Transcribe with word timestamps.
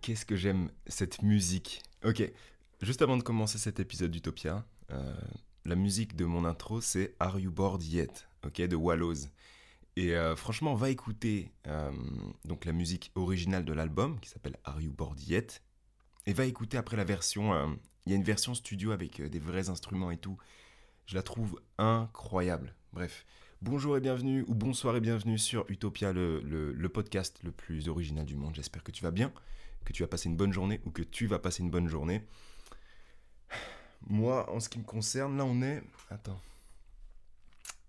qu'est-ce 0.00 0.26
que 0.26 0.36
j'aime 0.36 0.70
cette 0.86 1.22
musique. 1.22 1.82
Ok, 2.04 2.22
juste 2.80 3.02
avant 3.02 3.16
de 3.16 3.22
commencer 3.22 3.58
cet 3.58 3.80
épisode 3.80 4.10
d'Utopia, 4.10 4.64
euh, 4.90 5.14
la 5.64 5.76
musique 5.76 6.16
de 6.16 6.24
mon 6.24 6.44
intro, 6.44 6.80
c'est 6.80 7.14
Are 7.20 7.38
You 7.38 7.50
Bored 7.50 7.82
Yet? 7.82 8.26
Ok, 8.44 8.60
de 8.60 8.76
Wallows. 8.76 9.26
Et 9.96 10.16
euh, 10.16 10.34
franchement, 10.36 10.74
va 10.74 10.88
écouter 10.90 11.52
euh, 11.66 11.92
donc 12.44 12.64
la 12.64 12.72
musique 12.72 13.12
originale 13.14 13.64
de 13.64 13.72
l'album 13.72 14.18
qui 14.20 14.30
s'appelle 14.30 14.56
Are 14.64 14.80
You 14.80 14.92
Bored 14.92 15.20
Yet? 15.20 15.62
Et 16.26 16.32
va 16.32 16.46
écouter 16.46 16.76
après 16.78 16.96
la 16.96 17.04
version. 17.04 17.78
Il 18.06 18.12
y 18.12 18.14
a 18.14 18.16
une 18.16 18.24
version 18.24 18.54
studio 18.54 18.92
avec 18.92 19.20
des 19.20 19.38
vrais 19.38 19.68
instruments 19.68 20.10
et 20.10 20.18
tout. 20.18 20.38
Je 21.06 21.14
la 21.16 21.22
trouve 21.22 21.60
incroyable. 21.78 22.74
Bref, 22.92 23.24
bonjour 23.62 23.96
et 23.96 24.00
bienvenue, 24.00 24.44
ou 24.46 24.54
bonsoir 24.54 24.96
et 24.96 25.00
bienvenue 25.00 25.38
sur 25.38 25.64
Utopia, 25.68 26.12
le, 26.12 26.40
le 26.40 26.88
podcast 26.88 27.40
le 27.42 27.52
plus 27.52 27.88
original 27.88 28.26
du 28.26 28.36
monde. 28.36 28.54
J'espère 28.54 28.84
que 28.84 28.92
tu 28.92 29.02
vas 29.02 29.10
bien, 29.10 29.32
que 29.84 29.92
tu 29.92 30.02
vas 30.02 30.08
passer 30.08 30.28
une 30.28 30.36
bonne 30.36 30.52
journée 30.52 30.80
ou 30.84 30.90
que 30.90 31.02
tu 31.02 31.26
vas 31.26 31.38
passer 31.38 31.62
une 31.62 31.70
bonne 31.70 31.88
journée. 31.88 32.22
Moi, 34.08 34.50
en 34.50 34.60
ce 34.60 34.68
qui 34.68 34.78
me 34.78 34.84
concerne, 34.84 35.36
là 35.36 35.44
on 35.44 35.62
est. 35.62 35.82
Attends. 36.10 36.40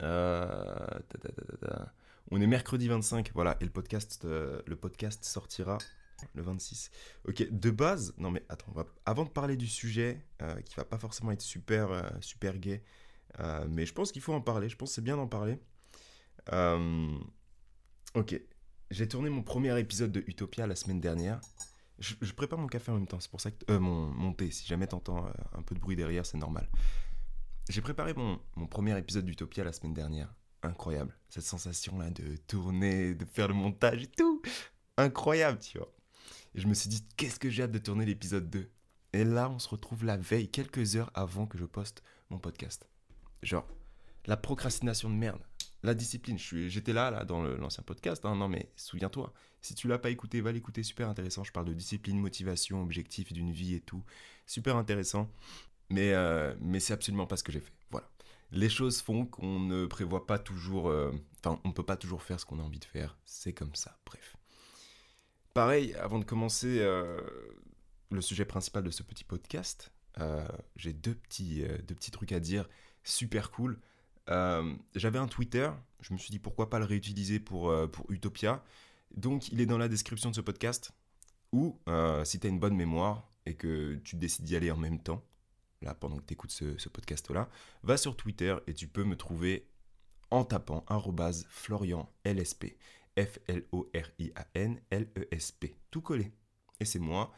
Euh, 0.02 1.00
on 2.32 2.42
est 2.42 2.48
mercredi 2.48 2.88
25, 2.88 3.32
voilà, 3.34 3.58
et 3.60 3.66
le 3.66 3.70
podcast, 3.70 4.26
euh, 4.26 4.62
sortira 5.22 5.78
le 6.34 6.42
26. 6.42 6.92
Ok, 7.28 7.48
de 7.50 7.70
base, 7.72 8.14
non 8.18 8.32
mais 8.32 8.44
attends, 8.50 8.74
avant 9.06 9.26
de 9.26 9.30
parler 9.30 9.58
du 9.58 9.68
sujet, 9.68 10.24
euh, 10.42 10.62
qui 10.62 10.76
va 10.76 10.86
pas 10.86 10.98
forcément 10.98 11.32
être 11.32 11.42
super, 11.42 12.12
super 12.22 12.58
gay, 12.58 12.84
mais 13.70 13.86
je 13.86 13.94
pense 13.94 14.12
qu'il 14.12 14.22
faut 14.22 14.34
en 14.34 14.42
parler, 14.42 14.70
je 14.70 14.76
pense 14.76 14.90
que 14.90 14.96
c'est 14.96 15.04
bien 15.04 15.18
d'en 15.18 15.28
parler. 15.28 15.60
ok, 18.16 18.42
j'ai 18.92 19.08
tourné 19.08 19.30
mon 19.30 19.42
premier 19.44 19.78
épisode 19.80 20.12
de 20.12 20.24
Utopia 20.28 20.68
la 20.68 20.76
semaine 20.76 21.02
dernière. 21.02 21.42
Je, 22.02 22.34
prépare 22.34 22.58
mon 22.58 22.68
café 22.68 22.92
en 22.92 22.96
même 22.96 23.08
temps, 23.08 23.20
c'est 23.20 23.30
pour 23.30 23.42
ça 23.42 23.52
que. 23.52 23.58
Euh, 23.72 23.80
mon, 23.80 24.08
mon, 24.08 24.34
thé, 24.34 24.50
si 24.50 24.66
jamais 24.66 24.88
t'entends 24.88 25.28
euh, 25.28 25.32
un 25.54 25.62
peu 25.62 25.76
de 25.76 25.80
bruit 25.80 25.96
derrière, 25.96 26.26
c'est 26.26 26.38
normal. 26.38 26.68
J'ai 27.70 27.82
préparé 27.82 28.16
mon, 28.16 28.40
mon, 28.56 28.66
premier 28.66 28.98
épisode 28.98 29.26
d'Utopia 29.26 29.64
la 29.64 29.72
semaine 29.72 29.94
dernière. 29.94 30.34
Incroyable. 30.64 31.16
Cette 31.30 31.44
sensation-là 31.44 32.10
de 32.10 32.36
tourner, 32.48 33.14
de 33.14 33.26
faire 33.26 33.48
le 33.48 33.54
montage 33.54 34.04
et 34.04 34.08
tout. 34.08 34.42
Incroyable, 34.98 35.60
tu 35.60 35.78
vois. 35.78 35.94
Et 36.56 36.62
je 36.62 36.68
me 36.68 36.74
suis 36.74 36.90
dit, 36.90 37.06
qu'est-ce 37.18 37.40
que 37.40 37.50
j'ai 37.50 37.64
hâte 37.64 37.72
de 37.72 37.78
tourner 37.78 38.06
l'épisode 38.06 38.50
2. 38.50 38.70
Et 39.14 39.24
là, 39.24 39.50
on 39.50 39.60
se 39.60 39.70
retrouve 39.70 40.04
la 40.04 40.18
veille, 40.18 40.50
quelques 40.50 40.96
heures 40.96 41.12
avant 41.14 41.46
que 41.46 41.58
je 41.58 41.66
poste 41.66 42.02
mon 42.30 42.40
podcast. 42.40 42.88
Genre, 43.44 43.68
la 44.26 44.38
procrastination 44.38 45.10
de 45.10 45.16
merde 45.16 45.42
la 45.84 45.94
discipline. 45.94 46.38
J'étais 46.38 46.94
là, 46.94 47.26
dans 47.26 47.42
l'ancien 47.42 47.84
podcast. 47.84 48.26
Hein. 48.26 48.36
non, 48.36 48.48
mais 48.48 48.72
souviens-toi, 48.76 49.34
si 49.62 49.76
tu 49.76 49.88
l'as 49.88 50.00
pas 50.00 50.10
écouté, 50.10 50.42
va 50.42 50.52
l'écouter. 50.52 50.84
Super 50.84 51.10
intéressant. 51.10 51.44
Je 51.44 51.52
parle 51.52 51.68
de 51.68 51.74
discipline, 51.74 52.20
motivation, 52.20 52.82
objectif 52.82 53.32
d'une 53.34 53.52
vie 53.52 53.76
et 53.76 53.82
tout. 53.82 54.04
Super 54.46 54.76
intéressant. 54.76 55.30
Mais, 55.90 56.14
euh, 56.14 56.54
c'est 56.80 56.94
absolument 56.94 57.28
pas 57.28 57.38
ce 57.38 57.44
que 57.44 57.52
j'ai 57.52 57.60
fait. 57.60 57.74
Voilà. 57.90 58.10
Les 58.52 58.70
choses 58.70 59.02
font 59.02 59.26
qu'on 59.26 59.60
ne 59.60 59.86
prévoit 59.86 60.28
pas 60.28 60.40
toujours. 60.40 60.90
Euh, 60.90 61.12
enfin, 61.44 61.60
on 61.64 61.70
ne 61.70 61.74
peut 61.74 61.86
pas 61.86 61.98
toujours 61.98 62.24
faire 62.24 62.40
ce 62.40 62.46
qu'on 62.46 62.60
a 62.60 62.64
envie 62.64 62.80
de 62.80 62.86
faire. 62.86 63.18
C'est 63.26 63.54
comme 63.54 63.76
ça. 63.76 63.98
Bref. 64.06 64.36
Pareil, 65.54 65.94
avant 65.96 66.20
de 66.20 66.24
commencer 66.24 66.80
euh, 66.80 67.20
le 68.10 68.22
sujet 68.22 68.46
principal 68.46 68.84
de 68.84 68.92
ce 68.92 69.04
petit 69.04 69.24
podcast, 69.24 69.92
j'ai 70.76 70.94
deux 70.94 71.14
deux 71.14 71.96
petits 71.96 72.12
trucs 72.12 72.32
à 72.32 72.40
dire 72.40 72.70
super 73.04 73.52
cool. 73.52 73.80
Euh, 74.30 74.76
j'avais 74.96 75.20
un 75.20 75.28
Twitter, 75.28 75.70
je 76.02 76.14
me 76.14 76.18
suis 76.18 76.32
dit 76.32 76.40
pourquoi 76.40 76.70
pas 76.70 76.80
le 76.80 76.86
réutiliser 76.86 77.40
pour, 77.40 77.70
euh, 77.70 77.88
Utopia. 78.10 78.64
Donc 79.16 79.50
il 79.50 79.60
est 79.62 79.66
dans 79.66 79.78
la 79.78 79.88
description 79.88 80.30
de 80.30 80.36
ce 80.36 80.42
podcast. 80.42 80.92
Ou 81.52 81.80
euh, 81.90 82.24
si 82.24 82.40
tu 82.40 82.48
as 82.48 82.50
une 82.50 82.60
bonne 82.60 82.76
mémoire 82.76 83.30
et 83.46 83.56
que 83.56 83.96
tu 84.04 84.16
décides 84.16 84.46
d'y 84.46 84.56
aller 84.56 84.72
en 84.72 84.78
même 84.78 85.00
temps, 85.00 85.22
là 85.82 85.94
pendant 85.94 86.18
que 86.18 86.24
tu 86.26 86.34
écoutes 86.34 86.52
ce, 86.52 86.88
podcast-là, 86.88 87.50
va 87.84 87.98
sur 87.98 88.16
Twitter 88.16 88.56
et 88.68 88.74
tu 88.74 88.88
peux 88.88 89.04
me 89.04 89.18
trouver 89.18 89.68
en 90.30 90.46
tapant 90.46 90.86
Florian 91.50 92.10
LSP. 92.24 92.78
F-L-O-R-I-A-N-L-E-S-P. 93.18 93.66
Tout 95.92 96.02
collé. 96.02 96.32
Et 96.80 96.86
c'est 96.86 97.00
moi. 97.00 97.34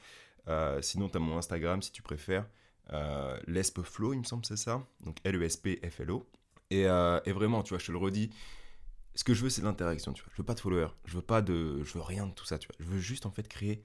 sinon, 0.81 1.09
tu 1.09 1.17
as 1.17 1.19
mon 1.19 1.39
Instagram 1.39 1.81
si 1.81 1.91
tu 1.91 2.03
préfères. 2.03 2.47
Euh, 2.91 3.39
Lespflo, 3.47 4.13
il 4.13 4.19
me 4.19 4.23
semble, 4.23 4.45
c'est 4.45 4.57
ça. 4.57 4.85
Donc 5.01 5.17
L-E-S-P-F-L-O. 5.23 6.29
Euh, 6.73 7.19
et, 7.25 7.31
vraiment, 7.31 7.63
tu 7.63 7.69
vois, 7.69 7.79
je 7.79 7.87
te 7.87 7.91
le 7.91 7.97
redis, 7.97 8.29
ce 9.15 9.23
que 9.23 9.33
je 9.33 9.43
veux, 9.43 9.49
c'est 9.49 9.61
l'interaction, 9.61 10.13
tu 10.13 10.23
vois. 10.23 10.31
Je 10.33 10.37
veux 10.37 10.45
pas 10.45 10.55
de 10.55 10.59
followers, 10.59 10.93
je 11.05 11.15
veux 11.15 11.21
pas 11.21 11.41
de, 11.41 11.83
je 11.83 11.93
veux 11.93 12.01
rien 12.01 12.27
de 12.27 12.33
tout 12.33 12.45
ça, 12.45 12.57
tu 12.57 12.67
vois. 12.67 12.75
Je 12.79 12.85
veux 12.85 12.99
juste 12.99 13.25
en 13.25 13.31
fait 13.31 13.47
créer, 13.47 13.83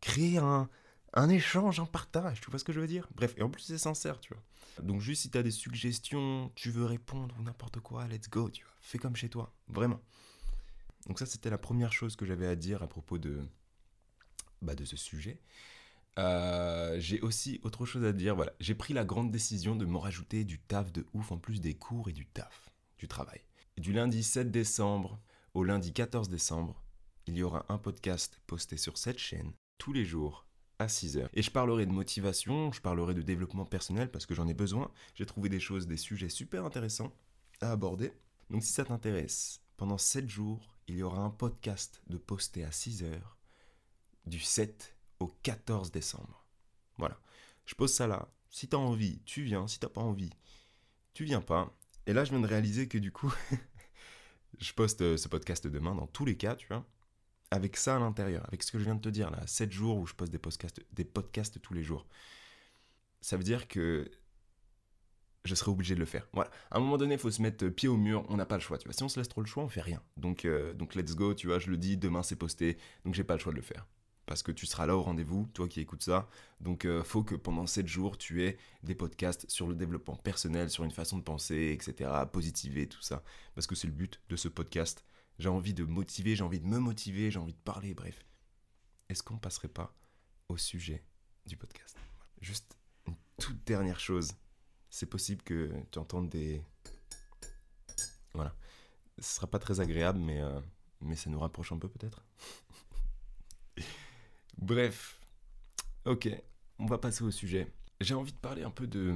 créer 0.00 0.38
un, 0.38 0.68
un 1.12 1.28
échange, 1.28 1.80
un 1.80 1.86
partage, 1.86 2.40
tu 2.40 2.50
vois 2.50 2.58
ce 2.58 2.64
que 2.64 2.72
je 2.72 2.80
veux 2.80 2.86
dire? 2.86 3.08
Bref, 3.14 3.34
et 3.36 3.42
en 3.42 3.50
plus 3.50 3.62
c'est 3.62 3.78
sincère, 3.78 4.20
tu 4.20 4.34
vois. 4.34 4.42
Donc 4.82 5.00
juste 5.00 5.22
si 5.22 5.30
tu 5.30 5.38
as 5.38 5.42
des 5.42 5.50
suggestions, 5.50 6.52
tu 6.54 6.70
veux 6.70 6.84
répondre 6.84 7.34
ou 7.38 7.42
n'importe 7.42 7.80
quoi, 7.80 8.06
let's 8.08 8.28
go, 8.28 8.50
tu 8.50 8.64
vois. 8.64 8.72
Fais 8.80 8.98
comme 8.98 9.16
chez 9.16 9.28
toi, 9.28 9.52
vraiment. 9.68 10.00
Donc 11.06 11.18
ça 11.18 11.26
c'était 11.26 11.50
la 11.50 11.58
première 11.58 11.92
chose 11.92 12.16
que 12.16 12.26
j'avais 12.26 12.46
à 12.46 12.56
dire 12.56 12.82
à 12.82 12.86
propos 12.86 13.18
de, 13.18 13.40
bah, 14.62 14.74
de 14.74 14.84
ce 14.84 14.96
sujet. 14.96 15.40
Euh, 16.18 16.96
j'ai 16.98 17.20
aussi 17.20 17.60
autre 17.62 17.84
chose 17.84 18.04
à 18.04 18.12
dire. 18.12 18.34
Voilà, 18.36 18.52
j'ai 18.60 18.74
pris 18.74 18.94
la 18.94 19.04
grande 19.04 19.30
décision 19.30 19.76
de 19.76 19.84
me 19.84 19.98
rajouter 19.98 20.44
du 20.44 20.58
taf 20.58 20.92
de 20.92 21.06
ouf 21.12 21.32
en 21.32 21.38
plus 21.38 21.60
des 21.60 21.74
cours 21.74 22.08
et 22.08 22.12
du 22.12 22.26
taf, 22.26 22.70
du 22.98 23.08
travail. 23.08 23.40
du 23.76 23.92
lundi 23.92 24.22
7 24.22 24.50
décembre 24.50 25.20
au 25.52 25.64
lundi 25.64 25.92
14 25.92 26.28
décembre, 26.28 26.82
il 27.26 27.36
y 27.36 27.42
aura 27.42 27.64
un 27.68 27.78
podcast 27.78 28.40
posté 28.46 28.76
sur 28.76 28.98
cette 28.98 29.18
chaîne 29.18 29.52
tous 29.78 29.92
les 29.92 30.04
jours 30.04 30.46
à 30.78 30.86
6h. 30.86 31.28
Et 31.32 31.42
je 31.42 31.50
parlerai 31.50 31.86
de 31.86 31.92
motivation, 31.92 32.72
je 32.72 32.80
parlerai 32.80 33.14
de 33.14 33.22
développement 33.22 33.64
personnel 33.64 34.10
parce 34.10 34.26
que 34.26 34.34
j'en 34.34 34.48
ai 34.48 34.54
besoin. 34.54 34.90
J'ai 35.14 35.26
trouvé 35.26 35.48
des 35.48 35.60
choses, 35.60 35.86
des 35.86 35.96
sujets 35.96 36.28
super 36.28 36.64
intéressants 36.64 37.12
à 37.60 37.72
aborder. 37.72 38.12
Donc 38.50 38.62
si 38.62 38.72
ça 38.72 38.84
t'intéresse, 38.84 39.62
pendant 39.76 39.98
7 39.98 40.28
jours, 40.28 40.76
il 40.88 40.96
y 40.96 41.02
aura 41.02 41.20
un 41.20 41.30
podcast 41.30 42.02
de 42.08 42.16
posté 42.16 42.64
à 42.64 42.70
6h 42.70 43.10
du 44.26 44.40
7 44.40 44.95
au 45.20 45.28
14 45.42 45.90
décembre. 45.90 46.44
Voilà. 46.98 47.18
Je 47.64 47.74
pose 47.74 47.92
ça 47.92 48.06
là. 48.06 48.28
Si 48.50 48.68
t'as 48.68 48.76
envie, 48.76 49.20
tu 49.24 49.42
viens. 49.42 49.66
Si 49.66 49.78
t'as 49.78 49.88
pas 49.88 50.00
envie, 50.00 50.30
tu 51.12 51.24
viens 51.24 51.40
pas. 51.40 51.76
Et 52.06 52.12
là, 52.12 52.24
je 52.24 52.30
viens 52.30 52.40
de 52.40 52.46
réaliser 52.46 52.88
que 52.88 52.98
du 52.98 53.12
coup, 53.12 53.32
je 54.58 54.72
poste 54.72 55.02
euh, 55.02 55.16
ce 55.16 55.28
podcast 55.28 55.66
demain 55.66 55.94
dans 55.94 56.06
tous 56.06 56.24
les 56.24 56.36
cas, 56.36 56.54
tu 56.54 56.66
vois. 56.68 56.84
Avec 57.50 57.76
ça 57.76 57.96
à 57.96 57.98
l'intérieur, 57.98 58.44
avec 58.48 58.62
ce 58.62 58.72
que 58.72 58.78
je 58.78 58.84
viens 58.84 58.94
de 58.94 59.00
te 59.00 59.08
dire 59.08 59.30
là, 59.30 59.46
7 59.46 59.70
jours 59.70 59.98
où 59.98 60.06
je 60.06 60.14
poste 60.14 60.32
des 60.32 60.38
podcasts, 60.38 60.80
des 60.92 61.04
podcasts 61.04 61.60
tous 61.60 61.74
les 61.74 61.82
jours. 61.82 62.06
Ça 63.20 63.36
veut 63.36 63.44
dire 63.44 63.68
que 63.68 64.10
je 65.44 65.54
serai 65.54 65.70
obligé 65.70 65.94
de 65.94 66.00
le 66.00 66.06
faire. 66.06 66.28
Voilà. 66.32 66.50
À 66.70 66.78
un 66.78 66.80
moment 66.80 66.96
donné, 66.96 67.14
il 67.14 67.20
faut 67.20 67.30
se 67.30 67.40
mettre 67.40 67.68
pied 67.68 67.88
au 67.88 67.96
mur, 67.96 68.24
on 68.28 68.36
n'a 68.36 68.46
pas 68.46 68.56
le 68.56 68.62
choix, 68.62 68.78
tu 68.78 68.84
vois. 68.84 68.94
Si 68.94 69.02
on 69.04 69.08
se 69.08 69.18
laisse 69.18 69.28
trop 69.28 69.42
le 69.42 69.46
choix, 69.46 69.62
on 69.62 69.68
fait 69.68 69.80
rien. 69.80 70.02
Donc, 70.16 70.44
euh, 70.44 70.74
donc 70.74 70.94
let's 70.94 71.14
go, 71.14 71.34
tu 71.34 71.46
vois, 71.46 71.58
je 71.58 71.70
le 71.70 71.76
dis, 71.76 71.96
demain 71.96 72.22
c'est 72.22 72.36
posté, 72.36 72.78
donc 73.04 73.14
j'ai 73.14 73.24
pas 73.24 73.34
le 73.34 73.40
choix 73.40 73.52
de 73.52 73.56
le 73.56 73.62
faire 73.62 73.86
parce 74.26 74.42
que 74.42 74.50
tu 74.50 74.66
seras 74.66 74.86
là 74.86 74.96
au 74.96 75.02
rendez-vous, 75.02 75.48
toi 75.54 75.68
qui 75.68 75.80
écoutes 75.80 76.02
ça. 76.02 76.28
Donc, 76.60 76.84
euh, 76.84 77.04
faut 77.04 77.22
que 77.22 77.36
pendant 77.36 77.66
7 77.66 77.86
jours, 77.86 78.18
tu 78.18 78.42
aies 78.42 78.58
des 78.82 78.96
podcasts 78.96 79.48
sur 79.48 79.68
le 79.68 79.76
développement 79.76 80.16
personnel, 80.16 80.68
sur 80.68 80.82
une 80.84 80.90
façon 80.90 81.16
de 81.16 81.22
penser, 81.22 81.72
etc., 81.72 82.10
positiver, 82.32 82.88
tout 82.88 83.02
ça. 83.02 83.22
Parce 83.54 83.68
que 83.68 83.76
c'est 83.76 83.86
le 83.86 83.92
but 83.92 84.20
de 84.28 84.36
ce 84.36 84.48
podcast. 84.48 85.04
J'ai 85.38 85.48
envie 85.48 85.74
de 85.74 85.84
motiver, 85.84 86.34
j'ai 86.34 86.42
envie 86.42 86.60
de 86.60 86.66
me 86.66 86.78
motiver, 86.78 87.30
j'ai 87.30 87.38
envie 87.38 87.52
de 87.54 87.58
parler, 87.58 87.94
bref. 87.94 88.26
Est-ce 89.08 89.22
qu'on 89.22 89.38
passerait 89.38 89.68
pas 89.68 89.94
au 90.48 90.56
sujet 90.56 91.04
du 91.46 91.56
podcast? 91.56 91.96
Juste 92.40 92.76
une 93.06 93.14
toute 93.38 93.64
dernière 93.64 94.00
chose. 94.00 94.32
C'est 94.90 95.06
possible 95.06 95.42
que 95.42 95.70
tu 95.92 95.98
entendes 96.00 96.28
des... 96.28 96.62
Voilà. 98.34 98.56
Ce 99.18 99.36
sera 99.36 99.46
pas 99.46 99.60
très 99.60 99.80
agréable, 99.80 100.18
mais, 100.18 100.40
euh, 100.40 100.60
mais 101.00 101.14
ça 101.14 101.30
nous 101.30 101.38
rapproche 101.38 101.70
un 101.70 101.78
peu 101.78 101.88
peut-être? 101.88 102.24
Bref, 104.58 105.20
ok, 106.04 106.28
on 106.78 106.86
va 106.86 106.98
passer 106.98 107.24
au 107.24 107.30
sujet. 107.30 107.72
J'ai 108.00 108.14
envie 108.14 108.32
de 108.32 108.38
parler 108.38 108.62
un 108.62 108.70
peu 108.70 108.86
de, 108.86 109.14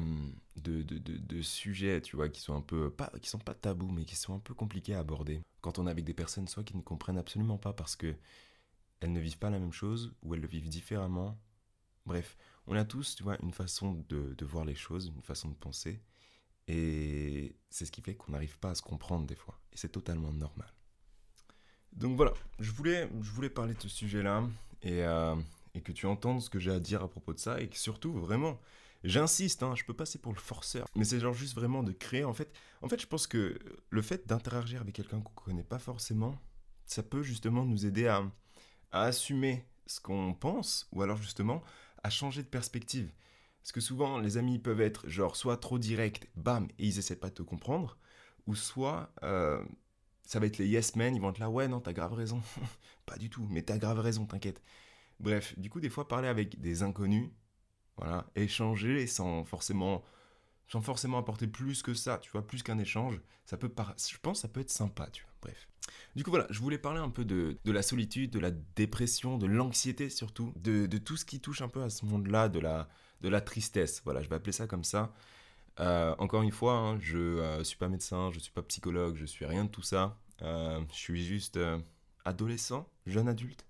de, 0.56 0.82
de, 0.82 0.98
de, 0.98 1.42
sujets, 1.42 2.00
tu 2.00 2.16
vois, 2.16 2.28
qui 2.28 2.40
sont 2.40 2.54
un 2.54 2.62
peu, 2.62 2.90
pas, 2.90 3.12
qui 3.20 3.28
sont 3.28 3.38
pas 3.38 3.54
tabous, 3.54 3.90
mais 3.90 4.04
qui 4.04 4.16
sont 4.16 4.34
un 4.34 4.38
peu 4.38 4.54
compliqués 4.54 4.94
à 4.94 5.00
aborder. 5.00 5.42
Quand 5.60 5.78
on 5.78 5.86
est 5.86 5.90
avec 5.90 6.04
des 6.04 6.14
personnes, 6.14 6.48
soit 6.48 6.64
qui 6.64 6.76
ne 6.76 6.82
comprennent 6.82 7.18
absolument 7.18 7.58
pas 7.58 7.72
parce 7.72 7.96
que 7.96 8.14
elles 9.00 9.12
ne 9.12 9.20
vivent 9.20 9.38
pas 9.38 9.50
la 9.50 9.58
même 9.58 9.72
chose, 9.72 10.14
ou 10.22 10.34
elles 10.34 10.40
le 10.40 10.46
vivent 10.46 10.68
différemment. 10.68 11.38
Bref, 12.06 12.36
on 12.66 12.74
a 12.76 12.84
tous, 12.84 13.16
tu 13.16 13.22
vois, 13.22 13.36
une 13.42 13.52
façon 13.52 14.04
de, 14.08 14.34
de 14.34 14.44
voir 14.44 14.64
les 14.64 14.74
choses, 14.74 15.08
une 15.14 15.22
façon 15.22 15.48
de 15.48 15.54
penser. 15.54 16.02
Et 16.68 17.56
c'est 17.70 17.86
ce 17.86 17.92
qui 17.92 18.02
fait 18.02 18.14
qu'on 18.14 18.32
n'arrive 18.32 18.58
pas 18.58 18.70
à 18.70 18.74
se 18.74 18.82
comprendre 18.82 19.26
des 19.26 19.34
fois. 19.34 19.60
Et 19.72 19.76
c'est 19.76 19.88
totalement 19.90 20.32
normal. 20.32 20.72
Donc 21.92 22.16
voilà, 22.16 22.32
je 22.58 22.70
voulais, 22.70 23.08
je 23.20 23.30
voulais 23.30 23.50
parler 23.50 23.74
de 23.74 23.80
ce 23.80 23.88
sujet-là 23.88 24.44
et, 24.82 25.02
euh, 25.04 25.34
et, 25.74 25.80
que 25.80 25.92
tu 25.92 26.06
entendes 26.06 26.40
ce 26.40 26.48
que 26.48 26.58
j'ai 26.58 26.70
à 26.70 26.80
dire 26.80 27.02
à 27.02 27.08
propos 27.08 27.34
de 27.34 27.38
ça 27.38 27.60
et 27.60 27.68
que 27.68 27.76
surtout, 27.76 28.12
vraiment, 28.12 28.58
j'insiste, 29.04 29.62
hein, 29.62 29.74
je 29.74 29.84
peux 29.84 29.94
passer 29.94 30.18
pour 30.18 30.32
le 30.32 30.38
forceur, 30.38 30.86
mais 30.94 31.04
c'est 31.04 31.20
genre 31.20 31.34
juste 31.34 31.54
vraiment 31.54 31.82
de 31.82 31.92
créer. 31.92 32.24
En 32.24 32.34
fait, 32.34 32.52
en 32.82 32.88
fait 32.88 33.00
je 33.00 33.06
pense 33.06 33.26
que 33.26 33.58
le 33.90 34.02
fait 34.02 34.26
d'interagir 34.26 34.80
avec 34.80 34.94
quelqu'un 34.94 35.20
qu'on 35.20 35.32
ne 35.32 35.46
connaît 35.46 35.64
pas 35.64 35.78
forcément, 35.78 36.38
ça 36.86 37.02
peut 37.02 37.22
justement 37.22 37.64
nous 37.64 37.86
aider 37.86 38.06
à, 38.06 38.24
à 38.92 39.02
assumer 39.02 39.64
ce 39.86 40.00
qu'on 40.00 40.34
pense, 40.34 40.88
ou 40.92 41.02
alors 41.02 41.16
justement 41.16 41.62
à 42.02 42.10
changer 42.10 42.42
de 42.42 42.48
perspective. 42.48 43.12
Parce 43.62 43.72
que 43.72 43.80
souvent, 43.80 44.18
les 44.18 44.36
amis 44.38 44.58
peuvent 44.58 44.80
être 44.80 45.08
genre 45.08 45.36
soit 45.36 45.58
trop 45.58 45.78
directs, 45.78 46.30
bam, 46.34 46.68
et 46.78 46.86
ils 46.86 46.98
essaient 46.98 47.16
pas 47.16 47.28
de 47.28 47.34
te 47.34 47.42
comprendre, 47.42 47.98
ou 48.46 48.54
soit 48.54 49.12
euh, 49.22 49.62
ça 50.30 50.38
va 50.38 50.46
être 50.46 50.58
les 50.58 50.68
yes 50.68 50.94
men, 50.94 51.16
ils 51.16 51.20
vont 51.20 51.30
être 51.30 51.40
là, 51.40 51.50
ouais, 51.50 51.66
non, 51.66 51.80
t'as 51.80 51.92
grave 51.92 52.12
raison. 52.12 52.40
pas 53.04 53.16
du 53.16 53.30
tout, 53.30 53.48
mais 53.50 53.62
t'as 53.62 53.78
grave 53.78 53.98
raison, 53.98 54.26
t'inquiète. 54.26 54.62
Bref, 55.18 55.58
du 55.58 55.68
coup, 55.70 55.80
des 55.80 55.90
fois, 55.90 56.06
parler 56.06 56.28
avec 56.28 56.60
des 56.60 56.84
inconnus, 56.84 57.30
voilà, 57.96 58.30
échanger 58.36 59.08
sans 59.08 59.42
forcément, 59.42 60.04
sans 60.68 60.82
forcément 60.82 61.18
apporter 61.18 61.48
plus 61.48 61.82
que 61.82 61.94
ça, 61.94 62.18
tu 62.18 62.30
vois, 62.30 62.46
plus 62.46 62.62
qu'un 62.62 62.78
échange, 62.78 63.20
ça 63.44 63.56
peut, 63.56 63.72
je 64.08 64.18
pense, 64.22 64.42
ça 64.42 64.46
peut 64.46 64.60
être 64.60 64.70
sympa, 64.70 65.08
tu 65.10 65.24
vois. 65.24 65.32
Bref. 65.42 65.68
Du 66.14 66.22
coup, 66.22 66.30
voilà, 66.30 66.46
je 66.48 66.60
voulais 66.60 66.78
parler 66.78 67.00
un 67.00 67.10
peu 67.10 67.24
de, 67.24 67.58
la 67.64 67.82
solitude, 67.82 68.30
de 68.30 68.38
la 68.38 68.52
dépression, 68.52 69.36
de 69.36 69.46
l'anxiété 69.46 70.10
surtout, 70.10 70.52
de, 70.54 70.86
tout 70.98 71.16
ce 71.16 71.24
qui 71.24 71.40
touche 71.40 71.60
un 71.60 71.68
peu 71.68 71.82
à 71.82 71.90
ce 71.90 72.06
monde-là, 72.06 72.48
de 72.48 72.60
la, 72.60 72.88
de 73.20 73.28
la 73.28 73.40
tristesse. 73.40 74.00
Voilà, 74.04 74.22
je 74.22 74.28
vais 74.28 74.36
appeler 74.36 74.52
ça 74.52 74.68
comme 74.68 74.84
ça. 74.84 75.12
Euh, 75.80 76.14
encore 76.18 76.42
une 76.42 76.50
fois, 76.50 76.74
hein, 76.74 76.98
je 77.00 77.16
ne 77.16 77.40
euh, 77.40 77.64
suis 77.64 77.78
pas 77.78 77.88
médecin, 77.88 78.30
je 78.30 78.36
ne 78.36 78.40
suis 78.40 78.52
pas 78.52 78.62
psychologue, 78.62 79.16
je 79.16 79.24
suis 79.24 79.46
rien 79.46 79.64
de 79.64 79.70
tout 79.70 79.82
ça. 79.82 80.18
Euh, 80.42 80.80
je 80.92 80.96
suis 80.96 81.24
juste 81.24 81.58
adolescent, 82.24 82.88
jeune 83.06 83.28
adulte. 83.28 83.66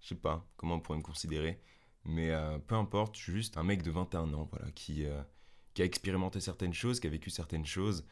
Je 0.00 0.08
sais 0.08 0.14
pas 0.14 0.46
comment 0.56 0.76
on 0.76 0.80
pourrait 0.80 0.98
me 0.98 1.02
considérer, 1.02 1.60
mais 2.04 2.32
peu 2.66 2.74
importe, 2.74 3.16
je 3.16 3.22
suis 3.22 3.32
juste 3.32 3.56
un 3.56 3.62
mec 3.62 3.82
de 3.82 3.90
21 3.92 4.34
ans, 4.34 4.48
voilà, 4.50 4.70
qui, 4.72 5.04
qui 5.74 5.82
a 5.82 5.84
expérimenté 5.84 6.40
certaines 6.40 6.74
choses, 6.74 6.98
qui 6.98 7.06
a 7.06 7.10
vécu 7.10 7.30
certaines 7.30 7.66
choses. 7.66 8.04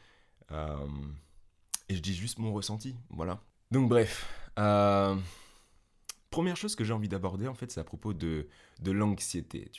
et 0.51 1.95
je 1.95 1.99
dis 1.99 2.15
juste 2.15 2.39
mon 2.39 2.53
ressenti, 2.53 2.95
voilà. 3.09 3.43
Donc 3.71 3.89
bref, 3.89 4.25
première 6.29 6.55
chose 6.55 6.75
que 6.77 6.85
j'ai 6.85 6.93
envie 6.93 7.09
d'aborder, 7.09 7.49
en 7.49 7.53
fait, 7.53 7.69
c'est 7.69 7.81
à 7.81 7.85
propos 7.85 8.13
de, 8.13 8.47
de 8.79 8.91
l'anxiété. 8.91 9.69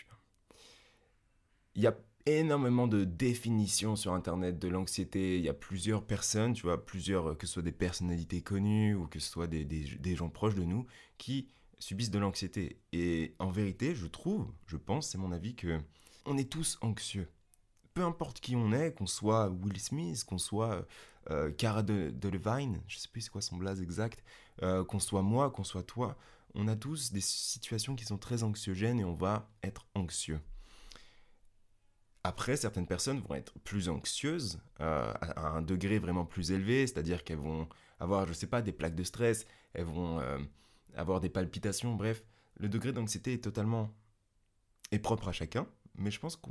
Il 1.75 1.83
y 1.83 1.87
a 1.87 1.97
énormément 2.27 2.87
de 2.87 3.05
définitions 3.05 3.97
sur 3.97 4.13
Internet 4.13 4.59
de 4.59 4.69
l'anxiété. 4.69 5.39
Il 5.39 5.45
y 5.45 5.49
a 5.49 5.55
plusieurs 5.55 6.05
personnes, 6.05 6.53
tu 6.53 6.63
vois, 6.63 6.85
plusieurs, 6.85 7.37
que 7.37 7.47
ce 7.47 7.55
soit 7.55 7.63
des 7.63 7.73
personnalités 7.73 8.41
connues 8.43 8.95
ou 8.95 9.07
que 9.07 9.19
ce 9.19 9.31
soit 9.31 9.47
des, 9.47 9.65
des, 9.65 10.17
gens 10.17 10.29
proches 10.29 10.55
de 10.55 10.65
nous, 10.65 10.87
qui 11.19 11.49
subissent 11.79 12.11
de 12.11 12.19
l'anxiété. 12.19 12.79
Et 12.93 13.35
en 13.39 13.51
vérité, 13.51 13.95
je 13.95 14.07
trouve, 14.07 14.47
je 14.67 14.77
pense, 14.77 15.11
c'est 15.11 15.19
mon 15.19 15.33
avis, 15.33 15.55
que 15.55 15.81
on 16.25 16.39
est 16.39 16.51
tous 16.51 16.79
anxieux. 16.81 17.29
Peu 17.95 18.03
importe 18.03 18.41
qui 18.41 18.57
on 18.57 18.73
est, 18.73 18.93
qu'on 18.93 19.07
soit 19.07 19.49
Will 19.49 19.79
Smith, 19.79 20.25
qu'on 20.25 20.39
soit 20.39 20.87
euh, 21.31 21.51
Cara 21.53 21.83
de, 21.83 22.13
Levine, 22.29 22.81
je 22.87 22.99
sais 22.99 23.09
plus 23.09 23.23
c'est 23.23 23.31
quoi 23.31 23.43
son 23.43 23.57
blaze 23.57 23.83
exact, 23.83 24.23
euh, 24.63 24.85
qu'on 24.85 25.01
soit 25.01 25.23
moi, 25.23 25.51
qu'on 25.51 25.65
soit 25.65 25.83
toi, 25.83 26.17
on 26.55 26.69
a 26.69 26.77
tous 26.77 27.13
des 27.13 27.21
situations 27.21 27.97
qui 27.97 28.05
sont 28.05 28.19
très 28.19 28.43
anxiogènes 28.43 29.01
et 29.01 29.05
on 29.05 29.15
va 29.15 29.51
être 29.63 29.87
anxieux. 29.95 30.41
Après, 32.25 32.57
certaines 32.57 32.87
personnes 32.87 33.21
vont 33.21 33.35
être 33.35 33.59
plus 33.61 33.89
anxieuses 33.89 34.61
euh, 34.81 35.13
à 35.21 35.49
un 35.49 35.63
degré 35.63 35.99
vraiment 35.99 36.25
plus 36.25 36.53
élevé, 36.53 36.87
c'est-à-dire 36.87 37.25
qu'elles 37.25 37.39
vont 37.39 37.69
avoir, 37.99 38.25
je 38.27 38.31
ne 38.31 38.35
sais 38.35 38.47
pas, 38.47 38.63
des 38.63 38.73
plaques 38.73 38.95
de 38.95 39.03
stress, 39.03 39.47
elles 39.75 39.87
vont 39.87 40.21
euh, 40.21 40.39
avoir 40.95 41.21
des 41.21 41.29
palpitations, 41.29 41.95
bref. 41.95 42.23
Le 42.59 42.69
degré 42.69 42.93
d'anxiété 42.93 43.33
est 43.33 43.43
totalement 43.45 43.93
est 44.93 44.99
propre 44.99 45.29
à 45.29 45.33
chacun, 45.33 45.67
mais 45.97 46.11
je 46.11 46.21
pense 46.21 46.37
que 46.37 46.51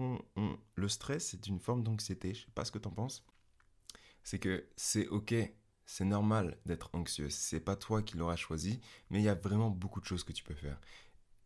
le 0.75 0.89
stress 0.89 1.33
est 1.33 1.47
une 1.47 1.59
forme 1.59 1.83
d'anxiété. 1.83 2.33
Je 2.33 2.41
sais 2.41 2.51
pas 2.53 2.65
ce 2.65 2.71
que 2.71 2.79
tu 2.79 2.87
en 2.87 2.91
penses. 2.91 3.25
C'est 4.23 4.39
que 4.39 4.67
c'est 4.75 5.07
ok, 5.07 5.33
c'est 5.85 6.05
normal 6.05 6.57
d'être 6.65 6.89
anxieux. 6.93 7.29
C'est 7.29 7.59
pas 7.59 7.75
toi 7.75 8.01
qui 8.01 8.17
l'auras 8.17 8.35
choisi, 8.35 8.81
mais 9.09 9.19
il 9.19 9.23
y 9.23 9.29
a 9.29 9.35
vraiment 9.35 9.69
beaucoup 9.69 10.01
de 10.01 10.05
choses 10.05 10.23
que 10.23 10.33
tu 10.33 10.43
peux 10.43 10.53
faire. 10.55 10.79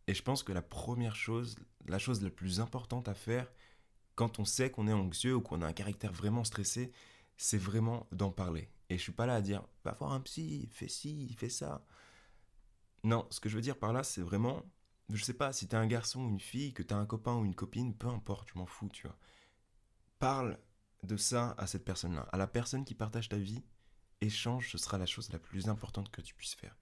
Et 0.06 0.14
je 0.14 0.22
pense 0.22 0.42
que 0.42 0.52
la 0.52 0.62
première 0.62 1.16
chose, 1.16 1.56
la 1.86 1.98
chose 1.98 2.22
la 2.22 2.30
plus 2.30 2.60
importante 2.60 3.08
à 3.08 3.14
faire, 3.14 3.50
quand 4.16 4.40
on 4.40 4.44
sait 4.44 4.70
qu'on 4.70 4.88
est 4.88 4.92
anxieux 4.92 5.36
ou 5.36 5.40
qu'on 5.40 5.62
a 5.62 5.66
un 5.66 5.72
caractère 5.72 6.12
vraiment 6.12 6.42
stressé, 6.42 6.90
c'est 7.36 7.58
vraiment 7.58 8.08
d'en 8.10 8.32
parler. 8.32 8.68
Et 8.88 8.96
je 8.96 9.02
suis 9.02 9.12
pas 9.12 9.26
là 9.26 9.36
à 9.36 9.40
dire, 9.40 9.62
va 9.84 9.92
voir 9.92 10.12
un 10.12 10.20
psy, 10.20 10.68
fais 10.72 10.88
ci, 10.88 11.34
fais 11.38 11.50
ça. 11.50 11.84
Non, 13.04 13.26
ce 13.30 13.40
que 13.40 13.48
je 13.48 13.56
veux 13.56 13.62
dire 13.62 13.78
par 13.78 13.92
là, 13.92 14.02
c'est 14.02 14.22
vraiment, 14.22 14.62
je 15.12 15.22
sais 15.22 15.34
pas, 15.34 15.52
si 15.52 15.68
t'es 15.68 15.76
un 15.76 15.86
garçon 15.86 16.22
ou 16.22 16.28
une 16.30 16.40
fille, 16.40 16.72
que 16.72 16.82
t'as 16.82 16.96
un 16.96 17.06
copain 17.06 17.34
ou 17.36 17.44
une 17.44 17.54
copine, 17.54 17.94
peu 17.94 18.08
importe, 18.08 18.48
je 18.52 18.58
m'en 18.58 18.66
fous, 18.66 18.88
tu 18.88 19.06
vois. 19.06 19.18
Parle 20.18 20.58
de 21.02 21.16
ça 21.16 21.54
à 21.58 21.66
cette 21.66 21.84
personne-là, 21.84 22.26
à 22.32 22.38
la 22.38 22.46
personne 22.46 22.84
qui 22.84 22.94
partage 22.94 23.28
ta 23.28 23.36
vie, 23.36 23.62
échange, 24.22 24.70
ce 24.70 24.78
sera 24.78 24.96
la 24.98 25.06
chose 25.06 25.30
la 25.30 25.38
plus 25.38 25.68
importante 25.68 26.10
que 26.10 26.22
tu 26.22 26.34
puisses 26.34 26.54
faire. 26.54 26.76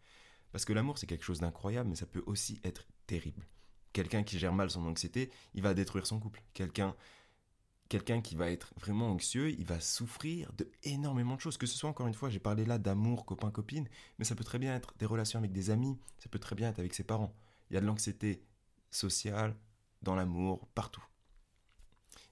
Parce 0.52 0.64
que 0.64 0.72
l'amour, 0.72 0.98
c'est 0.98 1.08
quelque 1.08 1.24
chose 1.24 1.40
d'incroyable, 1.40 1.90
mais 1.90 1.96
ça 1.96 2.06
peut 2.06 2.22
aussi 2.26 2.60
être 2.62 2.86
terrible. 3.08 3.44
Quelqu'un 3.92 4.22
qui 4.22 4.38
gère 4.38 4.52
mal 4.52 4.70
son 4.70 4.86
anxiété, 4.86 5.30
il 5.54 5.62
va 5.62 5.74
détruire 5.74 6.06
son 6.06 6.20
couple. 6.20 6.42
Quelqu'un 6.52 6.94
quelqu'un 7.88 8.20
qui 8.20 8.34
va 8.34 8.50
être 8.50 8.72
vraiment 8.78 9.10
anxieux, 9.10 9.50
il 9.50 9.64
va 9.64 9.80
souffrir 9.80 10.52
de 10.54 10.70
énormément 10.82 11.36
de 11.36 11.40
choses. 11.40 11.56
Que 11.56 11.66
ce 11.66 11.76
soit, 11.76 11.90
encore 11.90 12.06
une 12.06 12.14
fois, 12.14 12.30
j'ai 12.30 12.38
parlé 12.38 12.64
là 12.64 12.78
d'amour, 12.78 13.24
copain-copine, 13.24 13.88
mais 14.18 14.24
ça 14.24 14.34
peut 14.34 14.44
très 14.44 14.58
bien 14.58 14.74
être 14.74 14.94
des 14.98 15.06
relations 15.06 15.38
avec 15.38 15.52
des 15.52 15.70
amis, 15.70 15.98
ça 16.18 16.28
peut 16.28 16.38
très 16.38 16.56
bien 16.56 16.70
être 16.70 16.78
avec 16.78 16.94
ses 16.94 17.04
parents. 17.04 17.34
Il 17.70 17.74
y 17.74 17.76
a 17.76 17.80
de 17.80 17.86
l'anxiété 17.86 18.44
sociale, 18.90 19.56
dans 20.02 20.14
l'amour, 20.14 20.68
partout. 20.74 21.04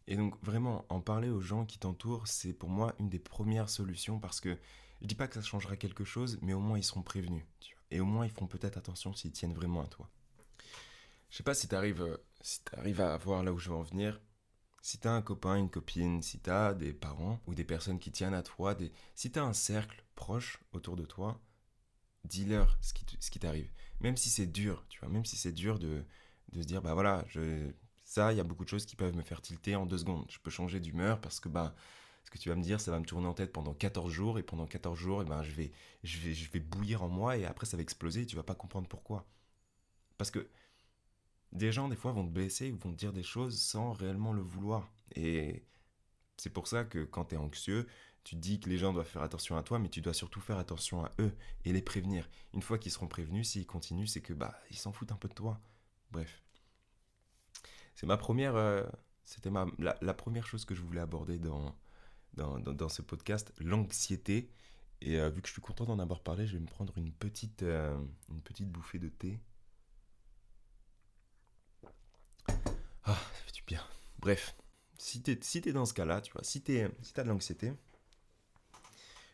Et 0.07 0.17
donc, 0.17 0.35
vraiment, 0.43 0.85
en 0.89 1.01
parler 1.01 1.29
aux 1.29 1.41
gens 1.41 1.65
qui 1.65 1.79
t'entourent, 1.79 2.27
c'est 2.27 2.53
pour 2.53 2.69
moi 2.69 2.95
une 2.99 3.09
des 3.09 3.19
premières 3.19 3.71
solutions 3.71 4.19
parce 4.19 4.41
que 4.41 4.59
je 5.01 5.07
dis 5.07 5.15
pas 5.15 5.27
que 5.27 5.35
ça 5.35 5.43
changera 5.43 5.77
quelque 5.77 6.05
chose, 6.05 6.39
mais 6.43 6.55
au 6.55 6.61
moins 6.61 6.79
ils 6.79 6.85
seront 6.85 7.03
prévenus. 7.03 7.45
Et 7.91 8.01
au 8.01 8.05
moins 8.05 8.25
ils 8.25 8.31
feront 8.31 8.47
peut-être 8.47 8.79
attention 8.79 9.13
s'ils 9.15 9.33
tiennent 9.33 9.55
vraiment 9.55 9.83
à 9.83 9.87
toi. 9.87 10.09
Je 11.31 11.39
sais 11.39 11.43
pas 11.43 11.55
si 11.55 11.67
tu 11.67 11.75
arrives, 11.75 12.03
euh, 12.03 12.17
si 12.41 12.61
arrives 12.77 13.01
à 13.01 13.17
voir 13.17 13.43
là 13.43 13.53
où 13.53 13.59
je 13.59 13.71
veux 13.71 13.77
en 13.77 13.83
venir. 13.83 14.21
Si 14.83 14.99
tu 14.99 15.09
as 15.09 15.13
un 15.13 15.23
copain, 15.23 15.57
une 15.57 15.71
copine, 15.71 16.23
si 16.23 16.41
tu 16.41 16.51
as 16.51 16.75
des 16.75 16.93
parents 16.93 17.41
ou 17.47 17.55
des 17.55 17.65
personnes 17.65 17.99
qui 18.01 18.11
tiennent 18.13 18.35
à 18.35 18.43
toi, 18.43 18.75
des... 18.75 18.93
si 19.15 19.31
tu 19.31 19.39
as 19.39 19.45
un 19.45 19.53
cercle 19.55 20.05
proche 20.17 20.61
autour 20.73 20.97
de 20.97 21.05
toi, 21.07 21.41
dis-leur 22.25 22.79
ce 22.81 22.93
qui, 22.93 23.39
t'arrive. 23.39 23.71
Même 24.01 24.17
si 24.17 24.29
c'est 24.31 24.47
dur, 24.47 24.85
tu 24.89 24.99
vois, 25.01 25.09
même 25.09 25.25
si 25.25 25.37
c'est 25.37 25.53
dur 25.53 25.79
de, 25.79 26.05
de 26.53 26.63
se 26.63 26.67
dire, 26.67 26.83
bah 26.83 26.95
voilà, 26.95 27.25
ça, 28.05 28.33
il 28.33 28.37
y 28.37 28.41
a 28.41 28.45
beaucoup 28.45 28.65
de 28.65 28.69
choses 28.69 28.87
qui 28.87 28.97
peuvent 28.97 29.15
me 29.17 29.23
faire 29.23 29.41
tilter 29.41 29.77
en 29.77 29.87
deux 29.87 29.99
secondes. 29.99 30.27
Je 30.29 30.39
peux 30.39 30.51
changer 30.51 30.81
d'humeur 30.81 31.21
parce 31.21 31.41
que, 31.41 31.49
bah, 31.49 31.75
ce 32.25 32.31
que 32.31 32.39
tu 32.39 32.49
vas 32.49 32.57
me 32.57 32.63
dire, 32.63 32.81
ça 32.81 32.91
va 32.91 32.99
me 32.99 33.05
tourner 33.05 33.27
en 33.29 33.35
tête 33.35 33.53
pendant 33.53 33.75
14 33.75 34.11
jours, 34.13 34.39
et 34.39 34.43
pendant 34.43 34.67
14 34.67 34.99
jours, 34.99 35.23
et 35.23 35.25
eh 35.27 35.29
ben, 35.29 35.43
je, 35.43 35.53
vais, 35.53 35.73
je, 36.05 36.19
vais, 36.19 36.35
je 36.35 36.51
vais 36.51 36.61
bouillir 36.61 37.03
en 37.03 37.09
moi, 37.09 37.37
et 37.37 37.45
après, 37.45 37.67
ça 37.67 37.77
va 37.77 37.83
exploser, 37.83 38.23
et 38.23 38.27
tu 38.27 38.37
vas 38.37 38.43
pas 38.43 38.55
comprendre 38.55 38.89
pourquoi. 38.89 39.27
Parce 40.19 40.31
que 40.31 40.49
des 41.53 41.73
gens, 41.73 41.89
des 41.89 41.97
fois, 41.97 42.13
vont 42.13 42.27
te 42.27 42.31
blesser 42.33 42.73
ou 42.73 42.77
vont 42.77 42.93
te 42.93 42.99
dire 42.99 43.13
des 43.13 43.23
choses 43.23 43.61
sans 43.61 43.93
réellement 43.93 44.33
le 44.33 44.43
vouloir. 44.43 44.91
Et 45.15 45.65
c'est 46.37 46.51
pour 46.51 46.67
ça 46.67 46.85
que 46.85 47.05
quand 47.05 47.27
tu 47.27 47.35
es 47.35 47.39
anxieux, 47.39 47.87
tu 48.25 48.37
dis 48.37 48.61
que 48.61 48.69
les 48.69 48.79
gens 48.79 48.93
doivent 48.93 49.09
faire 49.09 49.23
attention 49.23 49.57
à 49.57 49.63
toi, 49.63 49.79
mais 49.79 49.89
tu 49.89 50.01
dois 50.01 50.15
surtout 50.15 50.41
faire 50.41 50.59
attention 50.59 51.05
à 51.05 51.11
eux 51.19 51.33
et 51.65 51.73
les 51.73 51.83
prévenir. 51.83 52.29
Une 52.55 52.63
fois 52.63 52.79
qu'ils 52.79 52.93
seront 52.93 53.09
prévenus, 53.09 53.51
s'ils 53.51 53.67
continuent, 53.67 54.07
c'est 54.07 54.21
que 54.21 54.33
bah 54.33 54.57
ils 54.71 54.77
s'en 54.77 54.93
foutent 54.93 55.13
un 55.13 55.17
peu 55.17 55.29
de 55.29 55.35
toi. 55.35 55.61
Bref. 56.11 56.43
C'est 57.95 58.07
ma 58.07 58.17
première. 58.17 58.55
Euh, 58.57 58.85
c'était 59.25 59.51
la, 59.79 60.15
première 60.15 60.47
chose 60.47 60.65
que 60.65 60.75
je 60.75 60.83
voulais 60.83 61.01
aborder 61.01 61.39
dans, 61.39 61.77
dans, 62.35 62.89
ce 62.89 63.03
podcast, 63.03 63.53
l'anxiété. 63.59 64.51
Et 65.01 65.19
euh, 65.19 65.31
vu 65.31 65.43
que 65.43 65.49
je 65.49 65.53
suis 65.53 65.63
content 65.63 65.85
d'en 65.85 65.99
avoir 65.99 66.21
parlé, 66.21 66.47
je 66.47 66.55
vais 66.55 66.61
me 66.61 66.67
prendre 66.67 66.97
une 66.99 67.13
petite, 67.13 67.63
euh, 67.63 67.97
une 68.31 68.43
petite 68.43 68.69
bouffée 68.69 68.99
de 68.99 69.09
thé. 69.09 69.41
Ah, 73.05 73.15
ça 73.15 73.43
fait 73.47 73.53
du 73.53 73.63
bien. 73.67 73.83
Bref, 74.23 74.55
si 74.99 75.21
t'es 75.21 75.37
si 75.43 75.59
es 75.67 75.73
dans 75.73 75.85
ce 75.85 75.93
cas-là, 75.95 76.21
tu 76.21 76.33
vois, 76.33 76.45
si 76.45 76.63
t'as 76.63 76.89
si 77.03 77.13
de 77.13 77.23
l'anxiété, 77.23 77.73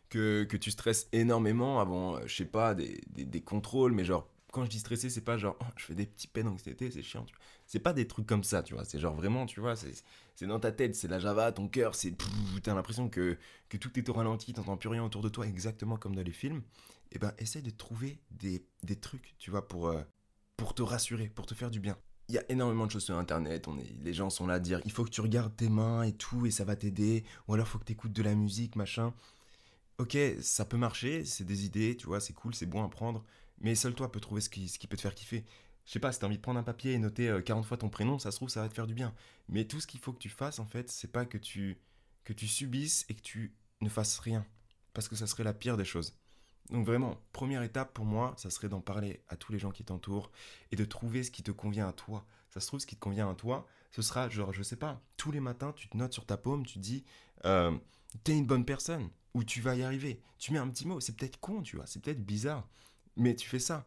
que, 0.08 0.44
que, 0.44 0.56
tu 0.56 0.70
stresses 0.70 1.08
énormément 1.12 1.80
avant, 1.80 2.16
euh, 2.16 2.26
je 2.26 2.34
sais 2.36 2.46
pas, 2.46 2.74
des, 2.74 3.02
des, 3.08 3.42
contrôles, 3.42 3.92
mais 3.92 4.06
genre, 4.06 4.26
quand 4.50 4.64
je 4.64 4.70
dis 4.70 4.78
stressé, 4.78 5.10
c'est 5.10 5.20
pas 5.20 5.36
genre, 5.36 5.58
je 5.76 5.84
fais 5.84 5.94
des 5.94 6.06
petits 6.06 6.26
peines 6.26 6.46
d'anxiété, 6.46 6.90
c'est 6.90 7.02
chiant. 7.02 7.26
C'est 7.66 7.80
pas 7.80 7.92
des 7.92 8.08
trucs 8.08 8.26
comme 8.26 8.44
ça, 8.44 8.62
tu 8.62 8.72
vois. 8.72 8.86
C'est 8.86 8.98
genre 8.98 9.14
vraiment, 9.14 9.44
tu 9.44 9.60
vois, 9.60 9.76
c'est 9.76 10.46
dans 10.46 10.58
ta 10.58 10.72
tête, 10.72 10.96
c'est 10.96 11.08
la 11.08 11.18
Java, 11.18 11.52
ton 11.52 11.68
cœur, 11.68 11.94
c'est. 11.94 12.14
T'as 12.62 12.74
l'impression 12.74 13.10
que, 13.10 13.36
que 13.68 13.76
tout 13.76 13.96
est 13.98 14.08
au 14.08 14.14
ralenti, 14.14 14.54
t'entends 14.54 14.78
plus 14.78 14.88
rien 14.88 15.04
autour 15.04 15.20
de 15.20 15.28
toi, 15.28 15.46
exactement 15.46 15.98
comme 15.98 16.16
dans 16.16 16.22
les 16.22 16.32
films. 16.32 16.62
Et 17.10 17.16
eh 17.16 17.18
ben, 17.18 17.34
essaye 17.38 17.62
de 17.62 17.70
trouver 17.70 18.20
des, 18.30 18.64
des 18.82 18.96
trucs, 18.96 19.34
tu 19.38 19.50
vois, 19.50 19.68
pour, 19.68 19.88
euh, 19.88 20.02
pour 20.56 20.74
te 20.74 20.82
rassurer, 20.82 21.28
pour 21.28 21.46
te 21.46 21.54
faire 21.54 21.70
du 21.70 21.80
bien 21.80 21.98
il 22.28 22.34
y 22.34 22.38
a 22.38 22.44
énormément 22.50 22.86
de 22.86 22.90
choses 22.90 23.04
sur 23.04 23.16
internet, 23.16 23.68
on 23.68 23.78
est, 23.78 23.94
les 24.02 24.12
gens 24.12 24.30
sont 24.30 24.46
là 24.46 24.54
à 24.54 24.58
dire 24.58 24.80
il 24.84 24.92
faut 24.92 25.04
que 25.04 25.10
tu 25.10 25.20
regardes 25.20 25.56
tes 25.56 25.68
mains 25.68 26.02
et 26.02 26.12
tout 26.12 26.44
et 26.46 26.50
ça 26.50 26.64
va 26.64 26.76
t'aider, 26.76 27.24
ou 27.46 27.54
alors 27.54 27.66
faut 27.66 27.78
que 27.78 27.84
tu 27.84 27.92
écoutes 27.92 28.12
de 28.12 28.22
la 28.22 28.34
musique, 28.34 28.76
machin. 28.76 29.14
Ok, 29.98 30.16
ça 30.40 30.64
peut 30.64 30.76
marcher, 30.76 31.24
c'est 31.24 31.44
des 31.44 31.64
idées, 31.64 31.96
tu 31.96 32.06
vois, 32.06 32.20
c'est 32.20 32.32
cool, 32.32 32.54
c'est 32.54 32.66
bon 32.66 32.84
à 32.84 32.88
prendre, 32.88 33.24
mais 33.60 33.74
seul 33.74 33.94
toi 33.94 34.12
peut 34.12 34.20
trouver 34.20 34.40
ce 34.40 34.48
qui, 34.48 34.68
ce 34.68 34.78
qui 34.78 34.86
peut 34.86 34.96
te 34.96 35.02
faire 35.02 35.14
kiffer. 35.14 35.44
Je 35.88 35.92
sais 35.92 36.00
pas, 36.00 36.12
si 36.12 36.20
t'as 36.20 36.26
envie 36.26 36.36
de 36.36 36.42
prendre 36.42 36.60
un 36.60 36.64
papier 36.64 36.92
et 36.92 36.98
noter 36.98 37.34
40 37.46 37.64
euh, 37.64 37.66
fois 37.66 37.78
ton 37.78 37.88
prénom, 37.88 38.18
ça 38.18 38.30
se 38.30 38.36
trouve, 38.36 38.50
ça 38.50 38.60
va 38.60 38.68
te 38.68 38.74
faire 38.74 38.86
du 38.86 38.92
bien. 38.92 39.14
Mais 39.48 39.64
tout 39.64 39.80
ce 39.80 39.86
qu'il 39.86 40.00
faut 40.00 40.12
que 40.12 40.18
tu 40.18 40.28
fasses, 40.28 40.58
en 40.58 40.66
fait, 40.66 40.90
c'est 40.90 41.10
pas 41.10 41.24
que 41.24 41.38
tu, 41.38 41.78
que 42.24 42.34
tu 42.34 42.46
subisses 42.46 43.06
et 43.08 43.14
que 43.14 43.22
tu 43.22 43.54
ne 43.80 43.88
fasses 43.88 44.18
rien. 44.18 44.44
Parce 44.92 45.08
que 45.08 45.16
ça 45.16 45.26
serait 45.26 45.44
la 45.44 45.54
pire 45.54 45.78
des 45.78 45.86
choses. 45.86 46.14
Donc 46.70 46.84
vraiment, 46.84 47.16
première 47.32 47.62
étape 47.62 47.94
pour 47.94 48.04
moi, 48.04 48.34
ça 48.36 48.50
serait 48.50 48.68
d'en 48.68 48.80
parler 48.80 49.22
à 49.28 49.36
tous 49.36 49.52
les 49.52 49.58
gens 49.58 49.70
qui 49.70 49.84
t'entourent 49.84 50.30
et 50.70 50.76
de 50.76 50.84
trouver 50.84 51.22
ce 51.22 51.30
qui 51.30 51.42
te 51.42 51.50
convient 51.50 51.88
à 51.88 51.92
toi. 51.92 52.26
Ça 52.50 52.60
se 52.60 52.66
trouve, 52.66 52.80
ce 52.80 52.86
qui 52.86 52.96
te 52.96 53.00
convient 53.00 53.30
à 53.30 53.34
toi, 53.34 53.66
ce 53.90 54.02
sera 54.02 54.28
genre, 54.28 54.52
je 54.52 54.62
sais 54.62 54.76
pas, 54.76 55.00
tous 55.16 55.30
les 55.30 55.40
matins, 55.40 55.72
tu 55.72 55.88
te 55.88 55.96
notes 55.96 56.12
sur 56.12 56.26
ta 56.26 56.36
paume, 56.36 56.66
tu 56.66 56.78
dis, 56.78 57.04
euh, 57.44 57.76
t'es 58.24 58.36
une 58.36 58.46
bonne 58.46 58.64
personne, 58.64 59.08
ou 59.34 59.44
tu 59.44 59.60
vas 59.60 59.76
y 59.76 59.82
arriver. 59.82 60.20
Tu 60.38 60.52
mets 60.52 60.58
un 60.58 60.68
petit 60.68 60.86
mot, 60.86 61.00
c'est 61.00 61.16
peut-être 61.16 61.40
con, 61.40 61.62
tu 61.62 61.76
vois, 61.76 61.86
c'est 61.86 62.02
peut-être 62.02 62.24
bizarre, 62.24 62.68
mais 63.16 63.34
tu 63.34 63.48
fais 63.48 63.58
ça. 63.58 63.86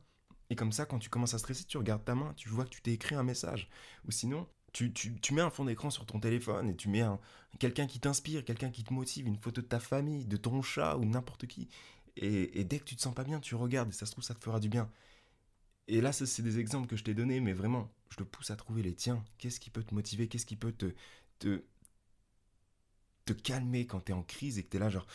Et 0.49 0.55
comme 0.55 0.71
ça, 0.71 0.85
quand 0.85 0.99
tu 0.99 1.09
commences 1.09 1.33
à 1.33 1.37
stresser, 1.37 1.63
tu 1.63 1.77
regardes 1.77 2.03
ta 2.03 2.15
main, 2.15 2.33
tu 2.35 2.49
vois 2.49 2.65
que 2.65 2.69
tu 2.69 2.81
t'es 2.81 2.91
écrit 2.91 3.15
un 3.15 3.23
message. 3.23 3.69
Ou 4.05 4.11
sinon, 4.11 4.47
tu, 4.73 4.91
mets 5.31 5.41
un 5.41 5.49
fond 5.49 5.65
d'écran 5.65 5.89
sur 5.89 6.05
ton 6.05 6.19
téléphone 6.19 6.69
et 6.69 6.75
tu 6.75 6.89
mets 6.89 7.03
quelqu'un 7.59 7.87
qui 7.87 7.99
t'inspire, 7.99 8.43
quelqu'un 8.43 8.69
qui 8.69 8.83
te 8.83 8.93
motive, 8.93 9.27
une 9.27 9.37
photo 9.37 9.61
de 9.61 9.67
ta 9.67 9.79
famille, 9.79 10.25
de 10.25 10.37
ton 10.37 10.61
chat 10.61 10.97
ou 10.97 11.05
n'importe 11.05 11.47
qui. 11.47 11.69
Et, 12.17 12.63
dès 12.63 12.79
que 12.79 12.85
tu 12.85 12.95
te 12.95 13.01
sens 13.01 13.13
pas 13.15 13.23
bien, 13.23 13.39
tu 13.39 13.55
regardes 13.55 13.89
et 13.89 13.93
ça 13.93 14.05
se 14.05 14.11
trouve, 14.11 14.23
ça 14.23 14.33
te 14.33 14.39
fera 14.39 14.59
du 14.59 14.69
bien. 14.69 14.89
Et 15.87 16.01
là, 16.01 16.11
c'est 16.13 16.41
des 16.41 16.59
exemples 16.59 16.87
que 16.87 16.95
je 16.95 17.03
t'ai 17.03 17.13
donnés, 17.13 17.39
mais 17.39 17.53
vraiment, 17.53 17.91
je 18.09 18.17
te 18.17 18.23
pousse 18.23 18.51
à 18.51 18.55
trouver 18.55 18.83
les 18.83 18.93
tiens. 18.93 19.23
Qu'est-ce 19.37 19.59
qui 19.59 19.69
peut 19.69 19.83
te 19.83 19.93
motiver? 19.93 20.27
Qu'est-ce 20.27 20.45
qui 20.45 20.55
peut 20.55 20.71
te, 20.71 20.93
te, 21.39 21.63
te 23.25 23.33
calmer 23.33 23.87
quand 23.87 24.01
tu 24.01 24.11
es 24.11 24.15
en 24.15 24.23
crise 24.23 24.57
et 24.57 24.63
que 24.63 24.69
tu 24.69 24.77
es 24.77 24.79
là, 24.79 24.89
genre, 24.89 25.07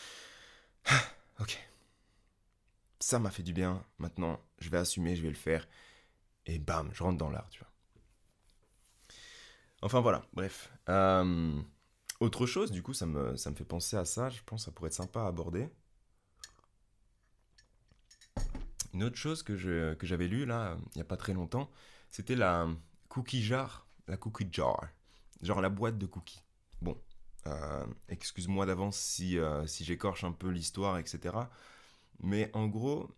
ok, 1.39 1.57
ça 2.99 3.19
m'a 3.19 3.31
fait 3.31 3.43
du 3.43 3.53
bien, 3.53 3.85
maintenant, 3.99 4.39
je 4.59 4.69
vais 4.69 4.77
assumer, 4.77 5.15
je 5.15 5.21
vais 5.21 5.29
le 5.29 5.35
faire. 5.35 5.67
Et 6.45 6.59
bam, 6.59 6.89
je 6.93 7.03
rentre 7.03 7.17
dans 7.17 7.29
l'art, 7.29 7.49
tu 7.49 7.59
vois. 7.59 7.71
Enfin 9.81 9.99
voilà, 10.01 10.25
bref. 10.33 10.71
Euh, 10.89 11.61
autre 12.19 12.45
chose, 12.45 12.71
du 12.71 12.81
coup, 12.81 12.93
ça 12.93 13.05
me, 13.05 13.35
ça 13.35 13.51
me 13.51 13.55
fait 13.55 13.65
penser 13.65 13.95
à 13.95 14.05
ça, 14.05 14.29
je 14.29 14.41
pense 14.45 14.61
que 14.61 14.65
ça 14.65 14.71
pourrait 14.71 14.87
être 14.87 14.93
sympa 14.93 15.21
à 15.21 15.27
aborder. 15.27 15.69
Une 18.97 19.03
autre 19.03 19.15
chose 19.15 19.43
que, 19.43 19.55
je, 19.55 19.93
que 19.93 20.07
j'avais 20.07 20.27
lu 20.27 20.47
là, 20.47 20.75
il 20.95 20.97
n'y 20.97 21.01
a 21.01 21.05
pas 21.05 21.17
très 21.17 21.33
longtemps, 21.33 21.69
c'était 22.09 22.35
la 22.35 22.67
cookie 23.09 23.43
jar. 23.43 23.85
La 24.07 24.17
cookie 24.17 24.47
jar. 24.51 24.87
Genre 25.43 25.61
la 25.61 25.69
boîte 25.69 25.99
de 25.99 26.07
cookies. 26.07 26.41
Bon, 26.81 26.97
euh, 27.45 27.85
excuse-moi 28.09 28.65
d'avance 28.65 28.97
si, 28.97 29.37
euh, 29.37 29.67
si 29.67 29.85
j'écorche 29.85 30.23
un 30.23 30.31
peu 30.31 30.49
l'histoire, 30.49 30.97
etc. 30.97 31.35
Mais 32.21 32.49
en 32.55 32.65
gros, 32.65 33.11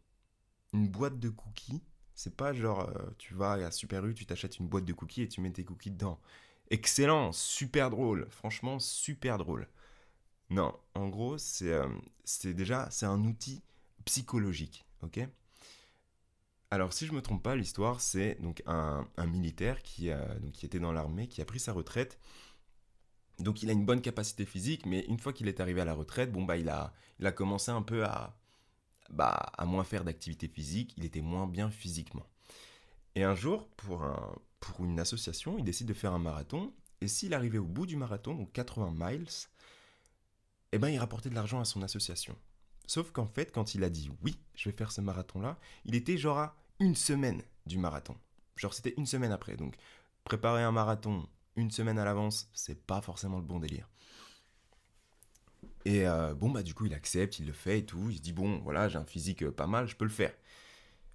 une 0.74 0.90
boîte 0.90 1.18
de 1.18 1.30
cookies, 1.30 1.82
c'est 2.14 2.36
pas 2.36 2.52
genre 2.52 2.92
tu 3.18 3.34
vas 3.34 3.54
à 3.54 3.72
Super 3.72 4.06
U, 4.06 4.14
tu 4.14 4.26
t'achètes 4.26 4.60
une 4.60 4.68
boîte 4.68 4.84
de 4.84 4.92
cookies 4.92 5.22
et 5.22 5.30
tu 5.30 5.40
mets 5.40 5.52
tes 5.52 5.64
cookies 5.64 5.92
dedans 5.92 6.20
excellent, 6.72 7.32
super 7.32 7.90
drôle, 7.90 8.28
franchement 8.32 8.80
super 8.80 9.38
drôle. 9.38 9.66
Non, 10.50 10.78
en 10.96 11.08
gros, 11.08 11.38
c'est 11.38 11.72
euh, 11.72 11.88
déjà 12.44 12.90
c'est 12.92 13.06
un 13.06 13.24
outil 13.24 13.64
psychologique, 14.04 14.86
ok? 15.04 15.22
Alors 16.72 16.94
si 16.94 17.08
je 17.08 17.14
me 17.14 17.22
trompe 17.22 17.42
pas, 17.42 17.56
l'histoire 17.56 18.00
c'est 18.00 18.36
donc 18.42 18.62
un, 18.68 19.08
militaire 19.26 19.82
qui, 19.82 20.10
était 20.64 20.80
dans 20.80 20.92
l'armée, 20.92 21.28
qui 21.28 21.42
a 21.42 21.46
pris 21.46 21.60
sa 21.60 21.74
retraite. 21.74 22.20
Donc 23.40 23.64
il 23.64 23.70
a 23.70 23.74
une 23.74 23.86
bonne 23.86 24.02
capacité 24.02 24.46
physique, 24.46 24.86
mais 24.86 25.06
une 25.08 25.18
fois 25.18 25.34
qu'il 25.34 25.48
est 25.48 25.60
arrivé 25.60 25.82
à 25.82 25.86
la 25.86 25.94
retraite, 25.94 26.32
bon 26.32 26.44
bah 26.44 26.58
il 26.58 26.70
a, 26.70 26.94
commencé 27.32 27.72
un 27.72 27.82
peu 27.82 28.06
à, 28.06 28.38
bah, 29.10 29.52
à 29.58 29.66
moins 29.66 29.84
faire 29.84 30.04
d'activité 30.04 30.48
physique, 30.48 30.94
il 30.98 31.06
était 31.06 31.22
moins 31.22 31.48
bien 31.48 31.72
physiquement. 31.72 32.28
Et 33.16 33.24
un 33.24 33.36
jour, 33.36 33.68
pour, 33.78 34.06
pour 34.60 34.86
une 34.86 35.00
association, 35.00 35.58
il 35.58 35.64
décide 35.64 35.88
de 35.88 35.94
faire 35.94 36.14
un 36.14 36.20
marathon. 36.20 36.74
Et 37.02 37.08
s'il 37.08 37.34
arrivait 37.34 37.58
au 37.58 37.66
bout 37.66 37.86
du 37.86 37.96
marathon, 37.96 38.36
donc 38.36 38.52
80 38.54 38.94
miles, 38.96 39.28
eh 40.72 40.78
ben, 40.78 40.90
il 40.90 41.00
rapportait 41.00 41.30
de 41.30 41.36
l'argent 41.36 41.60
à 41.60 41.66
son 41.66 41.82
association. 41.82 42.36
Sauf 42.90 43.12
qu'en 43.12 43.28
fait, 43.28 43.52
quand 43.52 43.76
il 43.76 43.84
a 43.84 43.90
dit 43.92 44.10
oui, 44.24 44.36
je 44.56 44.68
vais 44.68 44.76
faire 44.76 44.92
ce 44.92 45.00
marathon-là, 45.00 45.60
il 45.86 45.94
était 45.94 46.18
genre 46.18 46.40
à 46.40 46.56
une 46.80 46.96
semaine 46.96 47.44
du 47.68 47.78
marathon. 47.78 48.16
Genre, 48.56 48.74
c'était 48.74 48.96
une 48.98 49.06
semaine 49.06 49.32
après. 49.32 49.56
Donc, 49.56 49.76
préparer 50.24 50.64
un 50.64 50.72
marathon 50.72 51.28
une 51.56 51.70
semaine 51.70 52.00
à 52.00 52.04
l'avance, 52.04 52.50
c'est 52.52 52.84
pas 52.88 53.00
forcément 53.02 53.38
le 53.38 53.44
bon 53.44 53.60
délire. 53.60 53.88
Et 55.86 56.08
euh, 56.08 56.34
bon, 56.34 56.50
bah, 56.50 56.64
du 56.64 56.74
coup, 56.74 56.88
il 56.88 56.96
accepte, 56.96 57.38
il 57.38 57.46
le 57.46 57.54
fait 57.54 57.78
et 57.78 57.86
tout. 57.86 58.10
Il 58.10 58.18
se 58.18 58.22
dit, 58.24 58.34
bon, 58.34 58.58
voilà, 58.64 58.90
j'ai 58.90 58.98
un 58.98 59.06
physique 59.06 59.44
euh, 59.44 59.52
pas 59.52 59.68
mal, 59.68 59.88
je 59.88 59.96
peux 59.96 60.06
le 60.06 60.10
faire. 60.10 60.34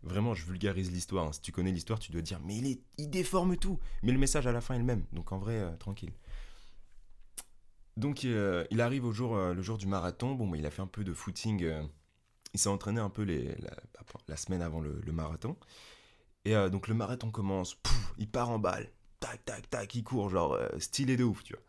Vraiment, 0.05 0.33
je 0.33 0.47
vulgarise 0.47 0.93
l'histoire. 0.93 1.27
Hein. 1.27 1.33
Si 1.33 1.41
tu 1.41 1.51
connais 1.51 1.73
l'histoire, 1.73 1.99
tu 1.99 2.13
dois 2.13 2.23
dire, 2.23 2.39
mais 2.45 2.57
il, 2.57 2.69
est, 2.69 3.07
déforme 3.09 3.57
tout. 3.57 3.81
Mais 4.05 4.13
le 4.13 4.19
message 4.19 4.47
à 4.47 4.53
la 4.53 4.61
fin 4.61 4.77
est 4.77 4.79
le 4.79 4.85
même. 4.85 5.07
Donc 5.13 5.33
en 5.33 5.39
vrai, 5.39 5.59
euh, 5.59 5.75
tranquille. 5.77 6.13
Donc 7.97 8.25
euh, 8.25 8.65
il 8.71 8.81
arrive 8.81 9.05
au 9.05 9.13
jour, 9.13 9.37
euh, 9.37 9.55
le 9.55 9.63
jour 9.63 9.79
du 9.79 9.87
marathon. 9.87 10.35
Bon, 10.35 10.49
bah, 10.49 10.57
il 10.57 10.67
a 10.67 10.71
fait 10.71 10.83
un 10.83 10.87
peu 10.87 11.05
de 11.05 11.13
footing. 11.13 11.69
il 12.53 12.61
s'est 12.61 12.69
entraîné 12.69 13.01
un 13.01 13.11
peu 13.11 13.25
la, 13.25 14.37
semaine 14.37 14.63
avant 14.63 14.81
le, 14.81 15.01
marathon. 15.13 15.57
Et 16.45 16.55
donc 16.71 16.89
le 16.89 16.95
marathon 16.95 17.31
commence. 17.31 17.81
il 18.19 18.29
part 18.29 18.51
en 18.51 18.59
balle. 18.59 18.91
Tac, 19.21 19.45
tac, 19.45 19.71
tac. 19.71 19.95
Il 19.95 20.05
court, 20.05 20.31
genre 20.31 20.59
stylé 20.79 21.17
de 21.17 21.25
ouf, 21.25 21.43
tu 21.45 21.55
vois. 21.55 21.63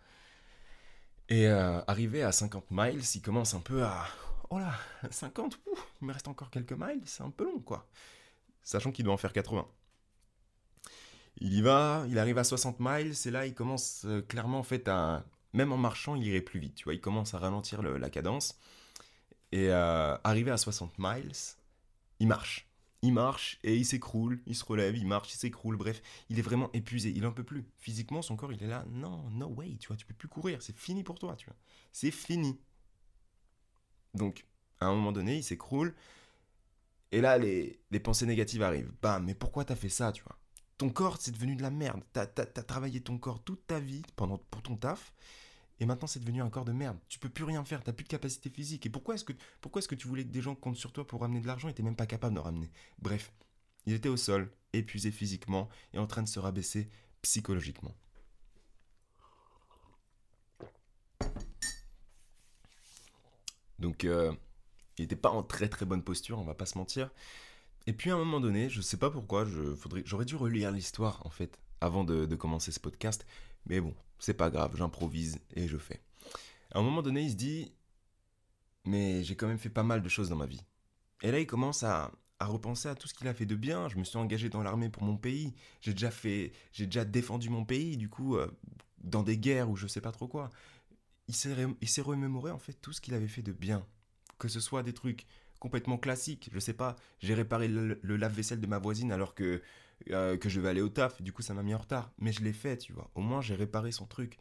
Et 1.30 1.48
arrivé 1.48 2.24
à 2.24 2.32
50 2.32 2.66
miles, 2.72 3.02
il 3.16 3.22
commence 3.22 3.54
un 3.54 3.62
peu 3.62 3.84
à. 3.84 4.06
Oh 4.52 4.60
là, 4.60 4.74
50, 5.10 5.60
il 6.02 6.08
me 6.08 6.14
reste 6.14 6.28
encore 6.28 6.52
quelques 6.52 6.74
miles, 6.74 7.02
c'est 7.06 7.24
un 7.24 7.32
peu 7.32 7.46
long, 7.46 7.60
quoi 7.60 7.88
sachant 8.66 8.92
qu'il 8.92 9.06
doit 9.06 9.14
en 9.14 9.18
faire 9.18 9.32
80. 9.32 9.66
Il 11.38 11.54
y 11.54 11.62
va, 11.62 12.04
il 12.10 12.20
arrive 12.20 12.38
à 12.38 12.44
60 12.44 12.78
miles, 12.80 13.14
et 13.26 13.32
là 13.32 13.46
il 13.46 13.54
commence 13.54 14.04
euh, 14.06 14.22
clairement 14.22 14.60
en 14.60 14.64
fait 14.64 14.88
à... 14.90 15.24
Même 15.56 15.72
en 15.72 15.78
marchant, 15.78 16.16
il 16.16 16.28
irait 16.28 16.42
plus 16.42 16.60
vite, 16.60 16.76
tu 16.76 16.84
vois, 16.84 16.94
il 16.94 17.02
commence 17.02 17.34
à 17.34 17.40
ralentir 17.40 17.82
la 17.82 18.10
cadence. 18.10 18.60
Et 19.52 19.70
euh, 19.70 20.18
arrivé 20.24 20.52
à 20.52 20.58
60 20.58 20.94
miles, 21.00 21.32
il 22.20 22.28
marche. 22.28 22.68
Il 23.02 23.14
marche 23.14 23.60
et 23.64 23.76
il 23.76 23.86
s'écroule, 23.86 24.42
il 24.48 24.56
se 24.56 24.66
relève, 24.66 24.96
il 24.98 25.08
marche, 25.08 25.34
il 25.34 25.38
s'écroule, 25.38 25.78
bref, 25.78 26.02
il 26.30 26.40
est 26.40 26.42
vraiment 26.42 26.70
épuisé, 26.74 27.14
il 27.16 27.26
en 27.26 27.32
peut 27.32 27.44
plus. 27.44 27.66
Physiquement, 27.78 28.22
son 28.22 28.36
corps, 28.36 28.52
il 28.52 28.62
est 28.64 28.68
là, 28.68 28.86
non, 28.92 29.30
no 29.30 29.48
way, 29.48 29.78
tu 29.80 29.88
vois, 29.88 29.96
tu 29.96 30.06
peux 30.06 30.14
plus 30.14 30.28
courir, 30.28 30.62
c'est 30.62 30.76
fini 30.78 31.04
pour 31.04 31.20
toi, 31.20 31.36
tu 31.36 31.46
vois. 31.46 31.56
C'est 31.92 32.12
fini. 32.12 32.60
Donc, 34.14 34.46
à 34.80 34.88
un 34.88 34.94
moment 34.94 35.12
donné, 35.12 35.38
il 35.38 35.44
s'écroule, 35.44 35.94
et 37.12 37.22
là, 37.22 37.38
les, 37.38 37.80
pensées 38.04 38.26
négatives 38.26 38.62
arrivent. 38.62 38.92
Bam, 39.02 39.24
mais 39.24 39.36
pourquoi 39.36 39.64
t'as 39.64 39.76
fait 39.76 39.88
ça, 39.88 40.12
tu 40.12 40.22
vois? 40.24 40.38
Ton 40.78 40.90
corps, 40.90 41.18
c'est 41.18 41.32
devenu 41.32 41.56
de 41.56 41.62
la 41.62 41.70
merde. 41.70 42.02
T'as 42.12 42.24
as, 42.24 42.46
travaillé 42.46 43.00
ton 43.00 43.18
corps 43.18 43.42
toute 43.42 43.66
ta 43.68 43.80
vie 43.80 44.02
pendant, 44.18 44.38
pour 44.38 44.62
ton 44.62 44.76
taf, 44.76 45.14
et 45.80 45.86
maintenant 45.86 46.08
c'est 46.08 46.20
devenu 46.20 46.42
un 46.42 46.50
corps 46.50 46.66
de 46.66 46.72
merde. 46.72 46.98
Tu 47.10 47.20
peux 47.20 47.30
plus 47.30 47.44
rien 47.44 47.64
faire, 47.66 47.84
t'as 47.84 47.94
plus 47.94 48.04
de 48.04 48.10
capacité 48.10 48.50
physique. 48.50 48.86
Et 48.86 48.90
pourquoi 48.90 49.16
est-ce 49.16 49.26
que, 49.26 49.34
pourquoi 49.62 49.80
est-ce 49.80 49.88
que 49.88 49.96
tu 49.96 50.08
voulais 50.08 50.24
que 50.24 50.32
des 50.32 50.42
gens 50.42 50.56
comptent 50.56 50.78
sur 50.78 50.94
toi 50.94 51.06
pour 51.06 51.22
ramener 51.22 51.42
de 51.42 51.48
l'argent? 51.48 51.70
Et 51.70 51.74
t'es 51.74 51.84
même 51.84 51.96
pas 51.96 52.06
capable 52.06 52.36
de 52.36 52.40
ramener 52.40 52.72
Bref, 53.00 53.32
il 53.86 53.94
était 53.94 54.10
au 54.10 54.18
sol, 54.18 54.52
épuisé 54.74 55.12
physiquement 55.12 55.70
et 55.94 56.00
en 56.00 56.08
train 56.08 56.24
de 56.24 56.28
se 56.28 56.40
rabaisser 56.40 56.90
psychologiquement. 57.22 57.96
Donc, 63.80 64.06
euh, 64.06 64.34
il 64.98 65.02
n'était 65.02 65.16
pas 65.16 65.30
en 65.30 65.44
très 65.44 65.68
très 65.68 65.86
bonne 65.86 66.04
posture, 66.04 66.40
on 66.40 66.44
va 66.44 66.56
pas 66.56 66.66
se 66.66 66.78
mentir. 66.78 67.10
Et 67.88 67.94
puis 67.94 68.10
à 68.10 68.16
un 68.16 68.18
moment 68.18 68.40
donné, 68.40 68.70
je 68.70 68.82
sais 68.82 68.98
pas 68.98 69.12
pourquoi, 69.12 69.46
j'aurais 70.06 70.26
dû 70.26 70.36
relire 70.36 70.72
l'histoire 70.72 71.26
en 71.26 71.30
fait 71.30 71.60
avant 71.82 72.04
de, 72.04 72.34
commencer 72.36 72.72
ce 72.72 72.80
podcast, 72.80 73.26
mais 73.66 73.80
bon, 73.80 73.94
c'est 74.20 74.34
pas 74.34 74.50
grave, 74.50 74.76
j'improvise 74.76 75.40
et 75.56 75.68
je 75.68 75.78
fais. 75.78 76.02
À 76.72 76.80
un 76.80 76.82
moment 76.82 77.02
donné, 77.02 77.24
il 77.24 77.32
se 77.32 77.36
dit, 77.36 77.72
mais 78.86 79.24
j'ai 79.24 79.36
quand 79.36 79.48
même 79.48 79.58
fait 79.58 79.70
pas 79.70 79.84
mal 79.84 80.02
de 80.02 80.10
choses 80.10 80.30
dans 80.30 80.36
ma 80.36 80.46
vie. 80.46 80.64
Et 81.22 81.32
là, 81.32 81.40
il 81.40 81.48
commence 81.48 81.84
à, 81.84 82.12
repenser 82.40 82.90
à 82.90 82.96
tout 82.96 83.08
ce 83.08 83.14
qu'il 83.14 83.28
a 83.28 83.34
fait 83.34 83.46
de 83.46 83.56
bien. 83.56 83.90
Je 83.90 83.98
me 83.98 84.04
suis 84.04 84.18
engagé 84.18 84.50
dans 84.50 84.62
l'armée 84.62 84.90
pour 84.90 85.04
mon 85.04 85.18
pays. 85.18 85.56
J'ai 85.82 85.94
déjà 85.94 86.12
fait, 86.12 86.52
j'ai 86.74 86.86
déjà 86.86 87.04
défendu 87.04 87.50
mon 87.50 87.66
pays, 87.66 87.98
du 87.98 88.10
coup, 88.10 88.36
euh, 88.36 88.52
dans 89.00 89.24
des 89.24 89.38
guerres 89.38 89.70
ou 89.70 89.76
je 89.76 89.88
sais 89.88 90.02
pas 90.02 90.12
trop 90.12 90.28
quoi. 90.28 90.50
Il 91.28 91.34
s'est 91.34 92.02
remémoré 92.02 92.52
en 92.52 92.60
fait 92.60 92.74
tout 92.74 92.94
ce 92.94 93.02
qu'il 93.02 93.16
avait 93.16 93.28
fait 93.28 93.42
de 93.42 93.52
bien 93.52 93.84
que 94.38 94.48
ce 94.48 94.60
soit 94.60 94.84
des 94.84 94.94
trucs 94.94 95.26
complètement 95.60 95.98
classiques, 95.98 96.50
je 96.54 96.60
sais 96.60 96.74
pas, 96.74 96.96
j'ai 97.20 97.34
réparé 97.34 97.68
le, 97.68 98.00
lave-vaisselle 98.04 98.60
de 98.60 98.68
ma 98.68 98.78
voisine 98.78 99.12
alors 99.12 99.34
que, 99.34 99.62
euh, 100.12 100.38
que 100.38 100.50
je 100.50 100.60
vais 100.60 100.70
aller 100.70 100.82
au 100.82 100.90
taf, 100.90 101.22
du 101.22 101.34
coup 101.34 101.42
ça 101.42 101.54
m'a 101.54 101.64
mis 101.64 101.74
en 101.74 101.80
retard, 101.80 102.12
mais 102.18 102.32
je 102.32 102.44
l'ai 102.44 102.54
fait, 102.54 102.78
tu 102.78 102.94
vois, 102.94 103.10
au 103.16 103.22
moins 103.22 103.42
j'ai 103.42 103.56
réparé 103.56 103.92
son 103.92 104.06
truc. 104.06 104.38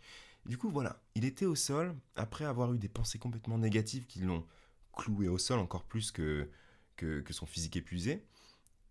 Du 0.47 0.59
coup 0.59 0.71
voilà, 0.71 1.03
il 1.15 1.25
était 1.25 1.47
au 1.47 1.55
sol, 1.55 1.97
après 2.17 2.45
avoir 2.45 2.73
eu 2.75 2.79
des 2.79 2.89
pensées 2.89 3.19
complètement 3.19 3.59
négatives 3.59 4.07
qui 4.07 4.21
l'ont 4.21 4.45
cloué 4.93 5.29
au 5.29 5.39
sol 5.39 5.59
encore 5.59 5.85
plus 5.85 6.13
que, 6.13 6.51
que, 6.97 7.21
que 7.21 7.33
son 7.33 7.47
physique 7.47 7.77
épuisé, 7.77 8.25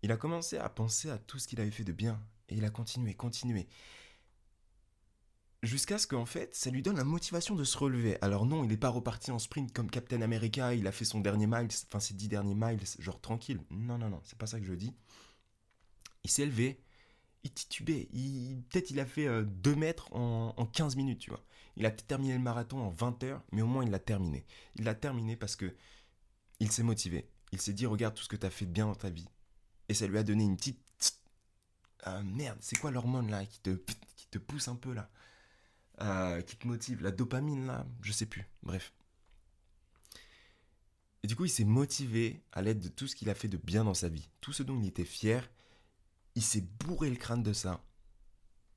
il 0.02 0.12
a 0.12 0.16
commencé 0.16 0.58
à 0.58 0.68
penser 0.68 1.10
à 1.10 1.18
tout 1.18 1.38
ce 1.38 1.48
qu'il 1.48 1.60
avait 1.60 1.70
fait 1.70 1.84
de 1.84 1.92
bien, 1.92 2.20
et 2.48 2.56
il 2.56 2.64
a 2.64 2.70
continué, 2.70 3.14
continué 3.14 3.68
jusqu'à 5.64 5.98
ce 5.98 6.06
qu'en 6.06 6.26
fait, 6.26 6.54
ça 6.54 6.70
lui 6.70 6.82
donne 6.82 6.96
la 6.96 7.04
motivation 7.04 7.54
de 7.54 7.64
se 7.64 7.76
relever. 7.76 8.18
Alors 8.20 8.46
non, 8.46 8.64
il 8.64 8.68
n'est 8.68 8.76
pas 8.76 8.88
reparti 8.88 9.30
en 9.30 9.38
sprint 9.38 9.72
comme 9.72 9.90
Captain 9.90 10.22
America, 10.22 10.74
il 10.74 10.86
a 10.86 10.92
fait 10.92 11.04
son 11.04 11.20
dernier 11.20 11.46
miles, 11.46 11.68
enfin 11.88 12.00
ses 12.00 12.14
dix 12.14 12.28
derniers 12.28 12.54
miles, 12.54 12.80
genre 12.98 13.20
tranquille. 13.20 13.60
Non, 13.70 13.98
non, 13.98 14.10
non, 14.10 14.20
c'est 14.24 14.38
pas 14.38 14.46
ça 14.46 14.60
que 14.60 14.66
je 14.66 14.74
dis. 14.74 14.94
Il 16.24 16.30
s'est 16.30 16.46
levé, 16.46 16.80
il 17.44 17.52
titubait, 17.52 18.08
il, 18.12 18.62
peut-être 18.70 18.90
il 18.90 19.00
a 19.00 19.06
fait 19.06 19.26
2 19.44 19.70
euh, 19.70 19.76
mètres 19.76 20.12
en, 20.12 20.54
en, 20.56 20.66
15 20.66 20.96
minutes, 20.96 21.20
tu 21.20 21.30
vois. 21.30 21.44
Il 21.76 21.86
a 21.86 21.90
terminé 21.90 22.34
le 22.34 22.40
marathon 22.40 22.78
en 22.80 22.90
20 22.90 23.22
heures, 23.24 23.42
mais 23.52 23.62
au 23.62 23.66
moins 23.66 23.84
il 23.84 23.90
l'a 23.90 23.98
terminé. 23.98 24.46
Il 24.76 24.84
l'a 24.84 24.94
terminé 24.94 25.36
parce 25.36 25.56
que 25.56 25.74
il 26.60 26.70
s'est 26.70 26.82
motivé. 26.82 27.28
il 27.52 27.60
s'est 27.60 27.72
dit 27.72 27.86
regarde 27.86 28.14
tout 28.14 28.22
ce 28.22 28.28
que 28.28 28.36
tu 28.36 28.46
as 28.46 28.50
fait 28.50 28.66
de 28.66 28.70
bien 28.72 28.86
dans 28.86 28.94
ta 28.94 29.10
vie. 29.10 29.28
Et 29.88 29.94
ça 29.94 30.06
lui 30.06 30.18
a 30.18 30.22
donné 30.22 30.44
une 30.44 30.56
petite... 30.56 30.80
Ah 32.04 32.22
merde, 32.22 32.58
c'est 32.60 32.78
quoi 32.78 32.90
l'hormone 32.90 33.30
là 33.30 33.44
qui 33.46 33.60
te, 33.60 33.70
qui 34.16 34.26
te 34.30 34.38
pousse 34.38 34.68
un 34.68 34.76
peu 34.76 34.92
là? 34.92 35.10
Euh, 36.00 36.42
Qui 36.42 36.56
te 36.56 36.66
motive? 36.66 37.02
La 37.02 37.10
dopamine 37.10 37.66
là? 37.66 37.86
Je 38.02 38.12
sais 38.12 38.26
plus. 38.26 38.46
Bref. 38.62 38.92
Et 41.22 41.26
du 41.26 41.36
coup, 41.36 41.44
il 41.44 41.50
s'est 41.50 41.64
motivé 41.64 42.42
à 42.52 42.62
l'aide 42.62 42.80
de 42.80 42.88
tout 42.88 43.06
ce 43.06 43.16
qu'il 43.16 43.30
a 43.30 43.34
fait 43.34 43.48
de 43.48 43.56
bien 43.56 43.84
dans 43.84 43.94
sa 43.94 44.08
vie. 44.08 44.28
Tout 44.40 44.52
ce 44.52 44.62
dont 44.62 44.78
il 44.78 44.86
était 44.86 45.04
fier. 45.04 45.48
Il 46.34 46.42
s'est 46.42 46.64
bourré 46.84 47.10
le 47.10 47.16
crâne 47.16 47.42
de 47.42 47.52
ça. 47.52 47.84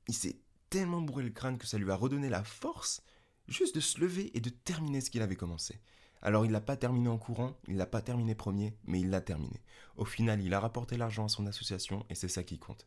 Il 0.06 0.14
s'est 0.14 0.40
tellement 0.70 1.00
bourré 1.00 1.24
le 1.24 1.30
crâne 1.30 1.58
que 1.58 1.66
ça 1.66 1.78
lui 1.78 1.90
a 1.90 1.96
redonné 1.96 2.28
la 2.28 2.44
force 2.44 3.02
juste 3.48 3.74
de 3.74 3.80
se 3.80 4.00
lever 4.00 4.36
et 4.36 4.40
de 4.40 4.50
terminer 4.50 5.00
ce 5.00 5.10
qu'il 5.10 5.22
avait 5.22 5.36
commencé. 5.36 5.80
Alors 6.20 6.44
il 6.44 6.52
l'a 6.52 6.60
pas 6.60 6.76
terminé 6.76 7.08
en 7.08 7.18
courant, 7.18 7.56
il 7.68 7.76
l'a 7.76 7.86
pas 7.86 8.02
terminé 8.02 8.34
premier, 8.34 8.76
mais 8.84 9.00
il 9.00 9.10
l'a 9.10 9.20
terminé. 9.20 9.62
Au 9.96 10.04
final, 10.04 10.42
il 10.42 10.52
a 10.52 10.60
rapporté 10.60 10.96
l'argent 10.96 11.26
à 11.26 11.28
son 11.28 11.46
association 11.46 12.04
et 12.10 12.14
c'est 12.14 12.28
ça 12.28 12.42
qui 12.42 12.58
compte. 12.58 12.86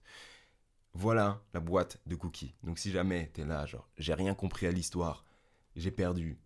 Voilà 0.93 1.41
la 1.53 1.61
boîte 1.61 2.01
de 2.05 2.15
cookies. 2.15 2.55
Donc 2.63 2.77
si 2.77 2.91
jamais 2.91 3.31
tu 3.33 3.41
es 3.41 3.45
là, 3.45 3.65
genre, 3.65 3.89
j'ai 3.97 4.13
rien 4.13 4.35
compris 4.35 4.67
à 4.67 4.71
l'histoire, 4.71 5.25
j'ai 5.75 5.91
perdu 5.91 6.37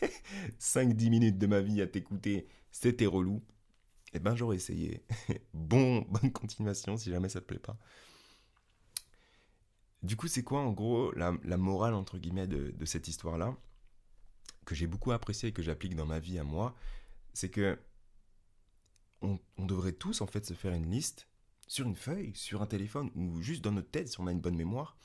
5-10 0.58 1.10
minutes 1.10 1.38
de 1.38 1.46
ma 1.46 1.60
vie 1.60 1.82
à 1.82 1.86
t'écouter, 1.86 2.48
c'était 2.70 3.06
relou, 3.06 3.42
eh 4.16 4.18
ben 4.18 4.34
j'aurais 4.34 4.56
essayé. 4.56 5.04
bon, 5.54 6.00
bonne 6.08 6.32
continuation 6.32 6.96
si 6.96 7.10
jamais 7.10 7.28
ça 7.28 7.40
te 7.40 7.46
plaît 7.46 7.58
pas. 7.58 7.78
Du 10.02 10.16
coup, 10.16 10.28
c'est 10.28 10.42
quoi 10.42 10.60
en 10.60 10.72
gros 10.72 11.12
la, 11.12 11.32
morale 11.56 11.94
entre 11.94 12.18
guillemets 12.18 12.46
de, 12.46 12.72
cette 12.84 13.08
histoire-là 13.08 13.56
que 14.64 14.74
j'ai 14.74 14.86
beaucoup 14.86 15.12
apprécié 15.12 15.50
et 15.50 15.52
que 15.52 15.62
j'applique 15.62 15.94
dans 15.94 16.06
ma 16.06 16.18
vie 16.18 16.38
à 16.38 16.44
moi, 16.44 16.74
c'est 17.34 17.50
que 17.50 17.78
on, 19.22 19.38
devrait 19.58 19.92
tous 19.92 20.20
en 20.20 20.26
fait 20.26 20.44
se 20.46 20.54
faire 20.54 20.72
une 20.72 20.90
liste 20.90 21.28
sur 21.66 21.86
une 21.86 21.96
feuille, 21.96 22.34
sur 22.34 22.62
un 22.62 22.66
téléphone 22.66 23.10
ou 23.14 23.42
juste 23.42 23.62
dans 23.62 23.72
notre 23.72 23.90
tête 23.90 24.08
si 24.08 24.20
on 24.20 24.26
a 24.26 24.32
une 24.32 24.40
bonne 24.40 24.56
mémoire 24.56 24.96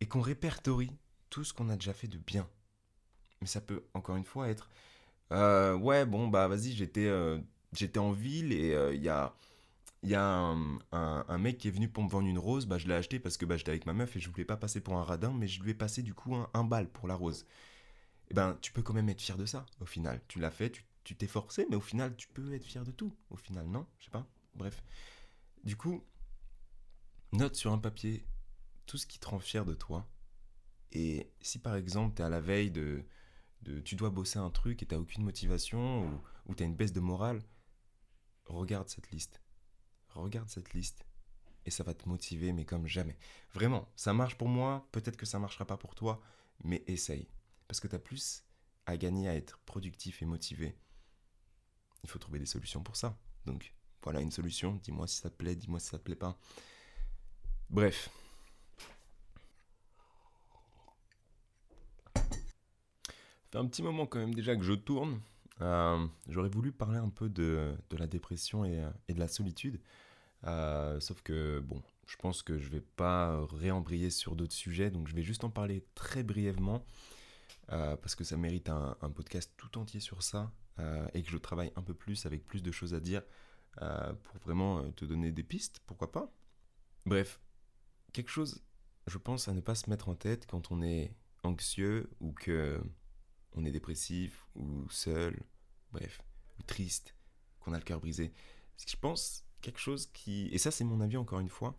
et 0.00 0.06
qu'on 0.06 0.20
répertorie 0.20 0.92
tout 1.30 1.42
ce 1.42 1.52
qu'on 1.52 1.68
a 1.68 1.74
déjà 1.74 1.92
fait 1.92 2.08
de 2.08 2.18
bien. 2.18 2.48
Mais 3.40 3.46
ça 3.46 3.60
peut 3.60 3.84
encore 3.94 4.16
une 4.16 4.24
fois 4.24 4.48
être 4.48 4.70
euh, 5.32 5.74
ouais 5.76 6.06
bon 6.06 6.28
bah 6.28 6.48
vas-y 6.48 6.72
j'étais 6.72 7.06
euh, 7.06 7.38
j'étais 7.72 7.98
en 7.98 8.12
ville 8.12 8.52
et 8.52 8.74
euh, 8.74 8.94
il 8.94 9.02
y 9.02 9.08
a 9.08 9.34
y 10.02 10.14
a 10.14 10.22
un, 10.22 11.38
mec 11.38 11.58
qui 11.58 11.68
est 11.68 11.70
venu 11.70 11.88
pour 11.88 12.02
me 12.02 12.08
vendre 12.08 12.26
une 12.26 12.38
rose, 12.38 12.66
bah 12.66 12.78
je 12.78 12.88
l'ai 12.88 12.94
acheté 12.94 13.18
parce 13.18 13.36
que 13.36 13.44
bah, 13.44 13.56
j'étais 13.56 13.70
avec 13.70 13.84
ma 13.86 13.92
meuf 13.92 14.16
et 14.16 14.20
je 14.20 14.30
voulais 14.30 14.46
pas 14.46 14.56
passer 14.56 14.80
pour 14.80 14.96
un 14.96 15.02
radin, 15.02 15.32
mais 15.32 15.46
je 15.46 15.62
lui 15.62 15.72
ai 15.72 15.74
passé 15.74 16.02
du 16.02 16.14
coup 16.14 16.34
un, 16.34 16.48
un 16.54 16.64
bal 16.64 16.88
pour 16.88 17.06
la 17.06 17.14
rose. 17.14 17.46
Eh 18.30 18.34
ben 18.34 18.56
tu 18.62 18.72
peux 18.72 18.82
quand 18.82 18.94
même 18.94 19.08
être 19.08 19.20
fier 19.20 19.36
de 19.36 19.46
ça 19.46 19.66
au 19.80 19.86
final. 19.86 20.20
Tu 20.28 20.40
l'as 20.40 20.50
fait, 20.50 20.72
tu 21.04 21.16
t'es 21.16 21.26
forcé, 21.26 21.66
mais 21.68 21.76
au 21.76 21.80
final 21.80 22.16
tu 22.16 22.28
peux 22.28 22.54
être 22.54 22.64
fier 22.64 22.84
de 22.84 22.92
tout. 22.92 23.14
Au 23.30 23.36
final, 23.36 23.66
non? 23.66 23.86
Je 23.98 24.06
sais 24.06 24.10
pas. 24.10 24.26
Bref. 24.54 24.82
Du 25.64 25.76
coup, 25.76 26.02
note 27.32 27.56
sur 27.56 27.72
un 27.72 27.78
papier 27.78 28.24
tout 28.86 28.96
ce 28.96 29.06
qui 29.06 29.18
te 29.18 29.28
rend 29.28 29.38
fier 29.38 29.64
de 29.64 29.74
toi. 29.74 30.08
Et 30.92 31.30
si 31.40 31.58
par 31.58 31.76
exemple 31.76 32.16
tu 32.16 32.22
es 32.22 32.24
à 32.24 32.28
la 32.28 32.40
veille 32.40 32.70
de, 32.70 33.04
de, 33.62 33.80
tu 33.80 33.96
dois 33.96 34.10
bosser 34.10 34.38
un 34.38 34.50
truc 34.50 34.82
et 34.82 34.86
tu 34.86 34.94
aucune 34.94 35.24
motivation 35.24 36.04
ou, 36.06 36.20
ou 36.46 36.54
tu 36.54 36.62
as 36.62 36.66
une 36.66 36.74
baisse 36.74 36.92
de 36.92 37.00
morale, 37.00 37.42
regarde 38.52 38.88
cette 38.88 39.10
liste 39.10 39.40
regarde 40.18 40.48
cette 40.48 40.72
liste 40.72 41.06
et 41.66 41.70
ça 41.70 41.84
va 41.84 41.94
te 41.94 42.08
motiver, 42.08 42.52
mais 42.52 42.64
comme 42.64 42.86
jamais. 42.86 43.18
Vraiment, 43.52 43.88
ça 43.94 44.12
marche 44.12 44.36
pour 44.36 44.48
moi, 44.48 44.88
peut-être 44.92 45.16
que 45.16 45.26
ça 45.26 45.38
marchera 45.38 45.66
pas 45.66 45.76
pour 45.76 45.94
toi, 45.94 46.20
mais 46.64 46.82
essaye. 46.86 47.28
Parce 47.68 47.80
que 47.80 47.86
tu 47.86 47.94
as 47.94 47.98
plus 47.98 48.44
à 48.86 48.96
gagner 48.96 49.28
à 49.28 49.34
être 49.34 49.58
productif 49.66 50.22
et 50.22 50.26
motivé. 50.26 50.76
Il 52.02 52.08
faut 52.08 52.18
trouver 52.18 52.38
des 52.38 52.46
solutions 52.46 52.82
pour 52.82 52.96
ça. 52.96 53.18
Donc, 53.44 53.74
voilà 54.02 54.20
une 54.20 54.30
solution. 54.30 54.80
Dis-moi 54.82 55.06
si 55.06 55.18
ça 55.18 55.28
te 55.28 55.36
plaît, 55.36 55.54
dis-moi 55.54 55.80
si 55.80 55.88
ça 55.88 55.98
te 55.98 56.02
plaît 56.02 56.16
pas. 56.16 56.38
Bref. 57.68 58.10
Ça 62.14 62.22
fait 63.58 63.58
un 63.58 63.66
petit 63.66 63.82
moment 63.82 64.06
quand 64.06 64.18
même 64.18 64.34
déjà 64.34 64.56
que 64.56 64.62
je 64.62 64.72
tourne. 64.72 65.20
Euh, 65.62 66.06
j'aurais 66.28 66.48
voulu 66.48 66.72
parler 66.72 66.98
un 66.98 67.08
peu 67.08 67.28
de, 67.28 67.76
la 67.92 68.06
dépression 68.06 68.64
et, 68.64 68.82
de 69.08 69.18
la 69.18 69.28
solitude. 69.28 69.80
Euh, 70.44 70.98
sauf 71.00 71.22
que, 71.22 71.60
bon, 71.60 71.82
je 72.06 72.16
pense 72.16 72.42
que 72.42 72.58
je 72.58 72.68
vais 72.70 72.80
pas 72.80 73.44
réembrayer 73.46 74.10
sur 74.10 74.36
d'autres 74.36 74.54
sujets, 74.54 74.90
donc 74.90 75.08
je 75.08 75.14
vais 75.14 75.22
juste 75.22 75.44
en 75.44 75.50
parler 75.50 75.84
très 75.94 76.22
brièvement, 76.22 76.84
euh, 77.72 77.96
parce 77.96 78.14
que 78.14 78.24
ça 78.24 78.36
mérite 78.36 78.68
un, 78.68 78.96
podcast 79.14 79.52
tout 79.56 79.78
entier 79.78 80.00
sur 80.00 80.22
ça, 80.22 80.52
et 81.12 81.22
que 81.22 81.30
je 81.30 81.36
travaille 81.36 81.70
un 81.76 81.82
peu 81.82 81.92
plus, 81.92 82.24
avec 82.24 82.46
plus 82.46 82.62
de 82.62 82.72
choses 82.72 82.94
à 82.94 83.00
dire, 83.00 83.22
pour 83.76 84.38
vraiment 84.42 84.90
te 84.92 85.04
donner 85.04 85.30
des 85.30 85.42
pistes, 85.42 85.80
pourquoi 85.86 86.10
pas. 86.10 86.32
Bref, 87.04 87.38
quelque 88.14 88.30
chose, 88.30 88.62
je 89.06 89.18
pense, 89.18 89.48
à 89.48 89.52
ne 89.52 89.60
pas 89.60 89.74
se 89.74 89.90
mettre 89.90 90.08
en 90.08 90.14
tête 90.14 90.46
quand 90.46 90.72
on 90.72 90.80
est 90.80 91.14
anxieux 91.42 92.10
ou 92.20 92.32
que 92.32 92.80
on 93.54 93.64
est 93.64 93.70
dépressif 93.70 94.46
ou 94.54 94.88
seul, 94.90 95.42
bref, 95.92 96.20
ou 96.58 96.62
triste, 96.62 97.14
qu'on 97.60 97.72
a 97.72 97.78
le 97.78 97.84
cœur 97.84 98.00
brisé. 98.00 98.30
Que 98.30 98.90
je 98.90 98.96
pense, 98.96 99.44
quelque 99.60 99.80
chose 99.80 100.06
qui... 100.06 100.48
Et 100.52 100.58
ça 100.58 100.70
c'est 100.70 100.84
mon 100.84 101.00
avis 101.00 101.16
encore 101.16 101.40
une 101.40 101.48
fois, 101.48 101.78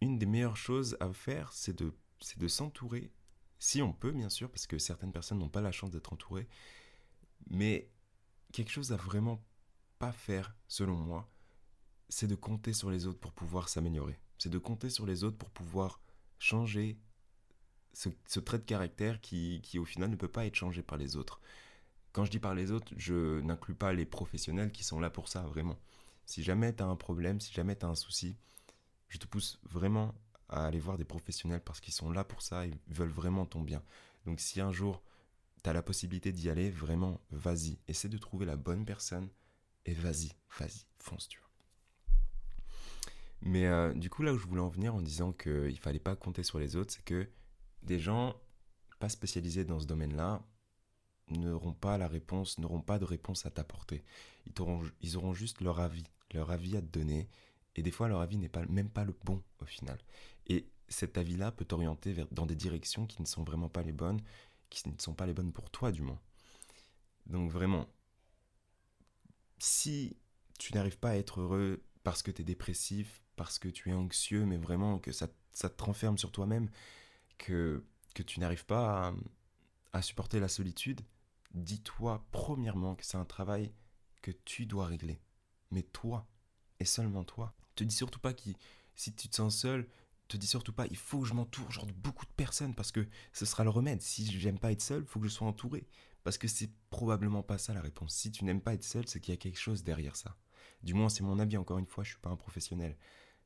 une 0.00 0.18
des 0.18 0.26
meilleures 0.26 0.56
choses 0.56 0.96
à 1.00 1.12
faire, 1.12 1.52
c'est 1.52 1.76
de, 1.76 1.92
c'est 2.20 2.38
de 2.38 2.48
s'entourer, 2.48 3.12
si 3.58 3.82
on 3.82 3.92
peut 3.92 4.12
bien 4.12 4.30
sûr, 4.30 4.50
parce 4.50 4.66
que 4.66 4.78
certaines 4.78 5.12
personnes 5.12 5.38
n'ont 5.38 5.48
pas 5.48 5.60
la 5.60 5.72
chance 5.72 5.90
d'être 5.90 6.12
entourées, 6.12 6.48
mais 7.48 7.90
quelque 8.52 8.70
chose 8.70 8.92
à 8.92 8.96
vraiment 8.96 9.44
pas 9.98 10.12
faire, 10.12 10.56
selon 10.66 10.96
moi, 10.96 11.30
c'est 12.08 12.26
de 12.26 12.34
compter 12.34 12.72
sur 12.72 12.90
les 12.90 13.06
autres 13.06 13.20
pour 13.20 13.32
pouvoir 13.32 13.68
s'améliorer. 13.68 14.18
C'est 14.38 14.48
de 14.48 14.58
compter 14.58 14.90
sur 14.90 15.06
les 15.06 15.22
autres 15.24 15.36
pour 15.36 15.50
pouvoir 15.50 16.00
changer 16.38 16.98
ce, 18.26 18.40
trait 18.40 18.58
de 18.58 18.64
caractère 18.64 19.20
qui, 19.20 19.60
qui, 19.62 19.78
au 19.78 19.84
final, 19.84 20.10
ne 20.10 20.16
peut 20.16 20.28
pas 20.28 20.46
être 20.46 20.54
changé 20.54 20.82
par 20.82 20.96
les 20.96 21.16
autres. 21.16 21.40
Quand 22.12 22.24
je 22.24 22.30
dis 22.30 22.38
par 22.38 22.54
les 22.54 22.70
autres, 22.70 22.92
je 22.96 23.40
n'inclus 23.40 23.74
pas 23.74 23.92
les 23.92 24.06
professionnels 24.06 24.72
qui 24.72 24.84
sont 24.84 25.00
là 25.00 25.10
pour 25.10 25.28
ça, 25.28 25.42
vraiment. 25.42 25.78
Si 26.26 26.42
jamais 26.42 26.74
tu 26.74 26.82
as 26.82 26.86
un 26.86 26.96
problème, 26.96 27.40
si 27.40 27.52
jamais 27.52 27.76
tu 27.76 27.84
as 27.84 27.88
un 27.88 27.94
souci, 27.94 28.36
je 29.08 29.18
te 29.18 29.26
pousse 29.26 29.60
vraiment 29.64 30.14
à 30.48 30.66
aller 30.66 30.80
voir 30.80 30.96
des 30.96 31.04
professionnels 31.04 31.60
parce 31.60 31.80
qu'ils 31.80 31.94
sont 31.94 32.10
là 32.10 32.24
pour 32.24 32.42
ça, 32.42 32.66
ils 32.66 32.78
veulent 32.88 33.10
vraiment 33.10 33.46
ton 33.46 33.60
bien. 33.60 33.82
Donc 34.26 34.40
si 34.40 34.60
un 34.60 34.72
jour 34.72 35.02
tu 35.62 35.68
as 35.68 35.72
la 35.72 35.82
possibilité 35.82 36.32
d'y 36.32 36.48
aller, 36.48 36.70
vraiment, 36.70 37.20
vas-y. 37.30 37.78
Essaie 37.86 38.08
de 38.08 38.18
trouver 38.18 38.46
la 38.46 38.56
bonne 38.56 38.84
personne 38.84 39.28
et 39.84 39.92
vas-y, 39.92 40.32
vas-y, 40.58 40.86
fonce, 40.98 41.28
tu. 41.28 41.40
Mais 43.42 43.66
euh, 43.66 43.92
du 43.92 44.10
coup, 44.10 44.22
là 44.22 44.32
où 44.32 44.38
je 44.38 44.46
voulais 44.46 44.60
en 44.60 44.68
venir 44.68 44.94
en 44.94 45.02
disant 45.02 45.32
qu'il 45.32 45.78
fallait 45.78 45.98
pas 45.98 46.16
compter 46.16 46.42
sur 46.42 46.58
les 46.58 46.76
autres, 46.76 46.92
c'est 46.92 47.04
que 47.04 47.28
des 47.82 47.98
gens 47.98 48.34
pas 48.98 49.08
spécialisés 49.08 49.64
dans 49.64 49.80
ce 49.80 49.86
domaine-là 49.86 50.42
n'auront 51.28 51.72
pas 51.72 51.96
la 51.98 52.08
réponse, 52.08 52.58
n'auront 52.58 52.80
pas 52.80 52.98
de 52.98 53.04
réponse 53.04 53.46
à 53.46 53.50
t'apporter. 53.50 54.04
Ils, 54.46 54.60
auront, 54.60 54.82
ils 55.00 55.16
auront 55.16 55.32
juste 55.32 55.60
leur 55.60 55.80
avis, 55.80 56.04
leur 56.32 56.50
avis 56.50 56.76
à 56.76 56.82
te 56.82 56.86
donner, 56.86 57.28
et 57.76 57.82
des 57.82 57.90
fois 57.90 58.08
leur 58.08 58.20
avis 58.20 58.36
n'est 58.36 58.48
pas, 58.48 58.64
même 58.66 58.90
pas 58.90 59.04
le 59.04 59.14
bon 59.24 59.42
au 59.60 59.64
final. 59.64 59.98
Et 60.46 60.68
cet 60.88 61.18
avis-là 61.18 61.52
peut 61.52 61.64
t'orienter 61.64 62.16
dans 62.32 62.46
des 62.46 62.56
directions 62.56 63.06
qui 63.06 63.22
ne 63.22 63.26
sont 63.26 63.44
vraiment 63.44 63.68
pas 63.68 63.82
les 63.82 63.92
bonnes, 63.92 64.20
qui 64.70 64.88
ne 64.88 64.94
sont 64.98 65.14
pas 65.14 65.26
les 65.26 65.34
bonnes 65.34 65.52
pour 65.52 65.70
toi 65.70 65.92
du 65.92 66.02
moins. 66.02 66.20
Donc 67.26 67.50
vraiment, 67.50 67.86
si 69.58 70.16
tu 70.58 70.74
n'arrives 70.74 70.98
pas 70.98 71.10
à 71.10 71.16
être 71.16 71.40
heureux 71.40 71.82
parce 72.02 72.22
que 72.22 72.30
tu 72.30 72.42
es 72.42 72.44
dépressif, 72.44 73.22
parce 73.36 73.58
que 73.58 73.68
tu 73.68 73.90
es 73.90 73.92
anxieux, 73.92 74.44
mais 74.44 74.56
vraiment 74.56 74.98
que 74.98 75.12
ça, 75.12 75.28
ça 75.52 75.70
te 75.70 75.82
renferme 75.82 76.18
sur 76.18 76.32
toi-même, 76.32 76.68
que, 77.40 77.84
tu 78.26 78.38
n'arrives 78.40 78.66
pas 78.66 79.14
à, 79.92 80.02
supporter 80.02 80.40
la 80.40 80.48
solitude, 80.48 81.00
dis-toi 81.54 82.24
premièrement 82.32 82.94
que 82.94 83.04
c'est 83.04 83.16
un 83.16 83.24
travail 83.24 83.72
que 84.22 84.30
tu 84.30 84.66
dois 84.66 84.86
régler. 84.86 85.20
Mais 85.70 85.82
toi, 85.82 86.26
et 86.78 86.84
seulement 86.84 87.24
toi. 87.24 87.54
Te 87.74 87.84
dis 87.84 87.94
surtout 87.94 88.20
pas 88.20 88.34
que 88.34 88.50
si 88.94 89.14
tu 89.14 89.28
te 89.28 89.36
sens 89.36 89.56
seul, 89.56 89.88
te 90.28 90.36
dis 90.36 90.46
surtout 90.46 90.72
pas 90.72 90.86
il 90.86 90.96
faut 90.96 91.20
que 91.20 91.26
je 91.26 91.34
m'entoure 91.34 91.86
de 91.86 91.92
beaucoup 91.92 92.26
de 92.26 92.32
personnes 92.32 92.74
parce 92.74 92.92
que 92.92 93.06
ce 93.32 93.46
sera 93.46 93.64
le 93.64 93.70
remède. 93.70 94.02
Si 94.02 94.26
j'aime 94.38 94.58
pas 94.58 94.72
être 94.72 94.82
seul, 94.82 95.04
faut 95.06 95.18
que 95.18 95.28
je 95.28 95.32
sois 95.32 95.48
entouré. 95.48 95.86
Parce 96.22 96.36
que 96.36 96.48
c'est 96.48 96.70
probablement 96.90 97.42
pas 97.42 97.56
ça 97.56 97.72
la 97.72 97.80
réponse. 97.80 98.14
Si 98.14 98.30
tu 98.30 98.44
n'aimes 98.44 98.60
pas 98.60 98.74
être 98.74 98.84
seul, 98.84 99.08
c'est 99.08 99.20
qu'il 99.20 99.32
y 99.32 99.36
a 99.36 99.38
quelque 99.38 99.58
chose 99.58 99.82
derrière 99.82 100.16
ça. 100.16 100.36
Du 100.82 100.92
moins, 100.92 101.08
c'est 101.08 101.22
mon 101.22 101.38
avis, 101.38 101.56
encore 101.56 101.78
une 101.78 101.86
fois, 101.86 102.04
je 102.04 102.10
suis 102.10 102.20
pas 102.20 102.30
un 102.30 102.36
professionnel. 102.36 102.96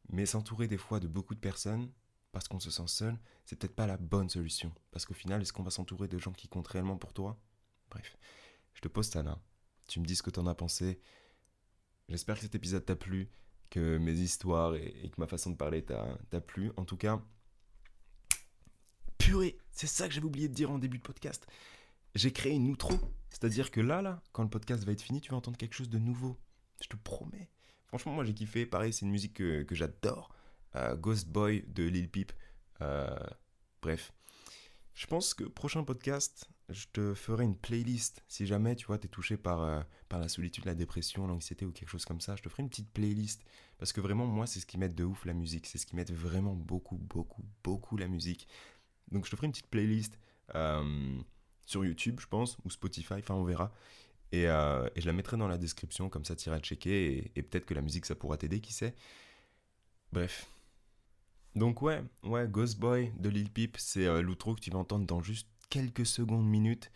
Mais 0.08 0.26
s'entourer 0.26 0.66
des 0.66 0.76
fois 0.76 0.98
de 0.98 1.06
beaucoup 1.06 1.34
de 1.34 1.40
personnes, 1.40 1.90
parce 2.34 2.48
qu'on 2.48 2.60
se 2.60 2.70
sent 2.70 2.88
seul, 2.88 3.18
c'est 3.46 3.56
peut-être 3.56 3.74
pas 3.74 3.86
la 3.86 3.96
bonne 3.96 4.28
solution. 4.28 4.72
Parce 4.90 5.06
qu'au 5.06 5.14
final, 5.14 5.40
est-ce 5.40 5.52
qu'on 5.52 5.62
va 5.62 5.70
s'entourer 5.70 6.08
de 6.08 6.18
gens 6.18 6.32
qui 6.32 6.48
comptent 6.48 6.68
réellement 6.68 6.98
pour 6.98 7.14
toi? 7.14 7.40
Bref, 7.90 8.18
je 8.74 8.80
te 8.80 8.88
pose 8.88 9.08
ça 9.08 9.22
là. 9.22 9.40
Tu 9.86 10.00
me 10.00 10.04
dis 10.04 10.16
ce 10.16 10.22
que 10.22 10.30
t'en 10.30 10.46
as 10.46 10.54
pensé. 10.54 11.00
J'espère 12.08 12.34
que 12.34 12.42
cet 12.42 12.54
épisode 12.54 12.84
t'a 12.84 12.96
plu, 12.96 13.30
que 13.70 13.98
mes 13.98 14.12
histoires 14.12 14.74
et, 14.74 15.10
que 15.10 15.20
ma 15.20 15.26
façon 15.26 15.50
de 15.50 15.56
parler 15.56 15.84
t'a 15.84 16.40
plu. 16.40 16.72
En 16.76 16.84
tout 16.84 16.96
cas, 16.96 17.22
purée, 19.16 19.56
c'est 19.70 19.86
ça 19.86 20.08
que 20.08 20.14
j'avais 20.14 20.26
oublié 20.26 20.48
de 20.48 20.54
dire 20.54 20.70
en 20.70 20.78
début 20.78 20.98
de 20.98 21.02
podcast. 21.02 21.46
J'ai 22.14 22.32
créé 22.32 22.52
une 22.52 22.68
outro. 22.68 22.94
C'est-à-dire 23.30 23.70
que 23.70 23.80
là, 23.80 24.02
là, 24.02 24.22
quand 24.32 24.42
le 24.42 24.50
podcast 24.50 24.84
va 24.84 24.92
être 24.92 25.02
fini, 25.02 25.20
tu 25.20 25.30
vas 25.30 25.36
entendre 25.36 25.56
quelque 25.56 25.74
chose 25.74 25.88
de 25.88 25.98
nouveau. 25.98 26.36
Je 26.82 26.88
te 26.88 26.96
promets. 26.96 27.48
Franchement, 27.86 28.12
moi 28.12 28.24
j'ai 28.24 28.34
kiffé. 28.34 28.66
Pareil, 28.66 28.92
c'est 28.92 29.06
une 29.06 29.12
musique 29.12 29.34
que, 29.34 29.66
j'adore. 29.70 30.33
Euh, 30.76 30.96
Ghost 30.96 31.28
Boy 31.28 31.64
de 31.68 31.84
Lil 31.84 32.08
Peep. 32.08 32.32
Euh, 32.80 33.16
bref. 33.82 34.12
Je 34.94 35.06
pense 35.06 35.34
que 35.34 35.44
prochain 35.44 35.82
podcast, 35.82 36.48
je 36.68 36.86
te 36.92 37.14
ferai 37.14 37.44
une 37.44 37.56
playlist. 37.56 38.22
Si 38.28 38.46
jamais, 38.46 38.76
tu 38.76 38.86
vois, 38.86 38.98
tu 38.98 39.06
es 39.06 39.10
touché 39.10 39.36
par, 39.36 39.62
euh, 39.62 39.80
par 40.08 40.20
la 40.20 40.28
solitude, 40.28 40.64
la 40.64 40.74
dépression, 40.74 41.26
l'anxiété 41.26 41.64
ou 41.64 41.72
quelque 41.72 41.88
chose 41.88 42.04
comme 42.04 42.20
ça, 42.20 42.36
je 42.36 42.42
te 42.42 42.48
ferai 42.48 42.62
une 42.62 42.68
petite 42.68 42.90
playlist. 42.90 43.42
Parce 43.78 43.92
que 43.92 44.00
vraiment, 44.00 44.26
moi, 44.26 44.46
c'est 44.46 44.60
ce 44.60 44.66
qui 44.66 44.78
m'aide 44.78 44.94
de 44.94 45.04
ouf 45.04 45.24
la 45.24 45.32
musique. 45.32 45.66
C'est 45.66 45.78
ce 45.78 45.86
qui 45.86 45.96
m'aide 45.96 46.12
vraiment 46.12 46.54
beaucoup, 46.54 46.96
beaucoup, 46.96 47.44
beaucoup 47.62 47.96
la 47.96 48.06
musique. 48.06 48.48
Donc, 49.10 49.26
je 49.26 49.30
te 49.30 49.36
ferai 49.36 49.46
une 49.46 49.52
petite 49.52 49.68
playlist 49.68 50.18
sur 51.66 51.84
YouTube, 51.84 52.20
je 52.20 52.26
pense, 52.26 52.58
ou 52.64 52.70
Spotify, 52.70 53.14
enfin, 53.14 53.34
on 53.34 53.44
verra. 53.44 53.72
Et, 54.32 54.42
et, 54.42 55.00
je 55.00 55.06
la 55.06 55.12
mettrai 55.12 55.36
dans 55.36 55.48
la 55.48 55.58
description, 55.58 56.08
comme 56.08 56.24
ça, 56.24 56.36
tu 56.36 56.48
iras 56.48 56.60
checker. 56.60 57.32
Et 57.34 57.42
peut-être 57.42 57.66
que 57.66 57.74
la 57.74 57.82
musique, 57.82 58.06
ça 58.06 58.14
pourra 58.14 58.36
t'aider, 58.36 58.60
qui 58.60 58.72
sait. 58.72 58.94
Bref. 60.12 60.53
Donc, 61.54 61.82
ouais, 61.82 62.02
ouais, 62.24 62.48
Ghost 62.48 62.78
Boy 62.78 63.12
de 63.18 63.28
Lil 63.28 63.50
Peep, 63.50 63.76
c'est 63.78 64.22
l'outro 64.22 64.54
que 64.54 64.60
tu 64.60 64.70
vas 64.70 64.78
entendre 64.78 65.06
dans 65.06 65.22
juste 65.22 65.48
quelques 65.70 66.06
secondes, 66.06 66.46
minutes. 66.46 66.90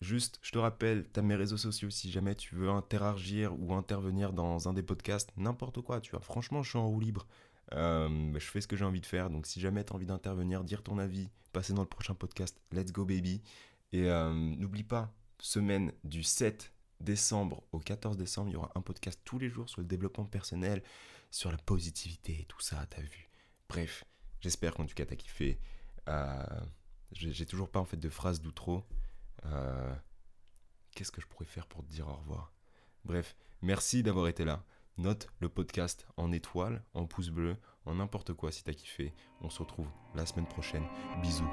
Juste, 0.00 0.38
je 0.42 0.52
te 0.52 0.58
rappelle, 0.58 1.08
tu 1.12 1.18
as 1.18 1.22
mes 1.22 1.34
réseaux 1.34 1.56
sociaux 1.56 1.90
si 1.90 2.10
jamais 2.10 2.36
tu 2.36 2.54
veux 2.54 2.70
interagir 2.70 3.52
ou 3.60 3.74
intervenir 3.74 4.32
dans 4.32 4.68
un 4.68 4.72
des 4.72 4.82
podcasts, 4.82 5.30
n'importe 5.36 5.80
quoi, 5.80 6.00
tu 6.00 6.12
vois. 6.12 6.20
Franchement, 6.20 6.62
je 6.62 6.70
suis 6.70 6.78
en 6.78 6.88
roue 6.88 7.00
libre. 7.00 7.26
Euh, 7.72 8.32
je 8.38 8.46
fais 8.46 8.60
ce 8.60 8.68
que 8.68 8.76
j'ai 8.76 8.84
envie 8.84 9.00
de 9.00 9.06
faire. 9.06 9.28
Donc, 9.28 9.46
si 9.46 9.60
jamais 9.60 9.84
tu 9.84 9.92
as 9.92 9.96
envie 9.96 10.06
d'intervenir, 10.06 10.62
dire 10.62 10.82
ton 10.82 10.98
avis, 10.98 11.28
passer 11.52 11.72
dans 11.72 11.82
le 11.82 11.88
prochain 11.88 12.14
podcast, 12.14 12.60
let's 12.72 12.92
go 12.92 13.04
baby. 13.04 13.42
Et 13.92 14.04
euh, 14.04 14.32
n'oublie 14.32 14.84
pas, 14.84 15.12
semaine 15.40 15.92
du 16.04 16.22
7 16.22 16.72
décembre 17.00 17.62
au 17.72 17.78
14 17.78 18.16
décembre, 18.16 18.50
il 18.50 18.54
y 18.54 18.56
aura 18.56 18.70
un 18.74 18.82
podcast 18.82 19.20
tous 19.24 19.38
les 19.38 19.48
jours 19.48 19.68
sur 19.68 19.80
le 19.80 19.86
développement 19.86 20.24
personnel, 20.24 20.82
sur 21.30 21.50
la 21.50 21.58
positivité 21.58 22.40
et 22.40 22.44
tout 22.44 22.60
ça, 22.60 22.86
t'as 22.88 23.02
vu. 23.02 23.27
Bref, 23.68 24.04
j'espère 24.40 24.74
qu'en 24.74 24.86
tout 24.86 24.94
cas 24.94 25.04
t'as 25.04 25.16
kiffé. 25.16 25.58
Euh, 26.08 26.60
j'ai 27.12 27.46
toujours 27.46 27.70
pas 27.70 27.80
en 27.80 27.84
fait 27.84 27.96
de 27.96 28.08
phrase 28.08 28.40
d'outro. 28.40 28.84
Euh, 29.46 29.94
qu'est-ce 30.94 31.12
que 31.12 31.20
je 31.20 31.26
pourrais 31.26 31.46
faire 31.46 31.66
pour 31.66 31.84
te 31.84 31.90
dire 31.90 32.08
au 32.08 32.14
revoir? 32.14 32.52
Bref, 33.04 33.36
merci 33.62 34.02
d'avoir 34.02 34.28
été 34.28 34.44
là. 34.44 34.64
Note 34.96 35.28
le 35.38 35.48
podcast 35.48 36.06
en 36.16 36.32
étoile, 36.32 36.82
en 36.94 37.06
pouce 37.06 37.30
bleu, 37.30 37.56
en 37.84 37.94
n'importe 37.94 38.32
quoi 38.32 38.50
si 38.50 38.64
t'as 38.64 38.72
kiffé. 38.72 39.14
On 39.40 39.50
se 39.50 39.60
retrouve 39.60 39.88
la 40.14 40.26
semaine 40.26 40.48
prochaine. 40.48 40.84
Bisous. 41.22 41.48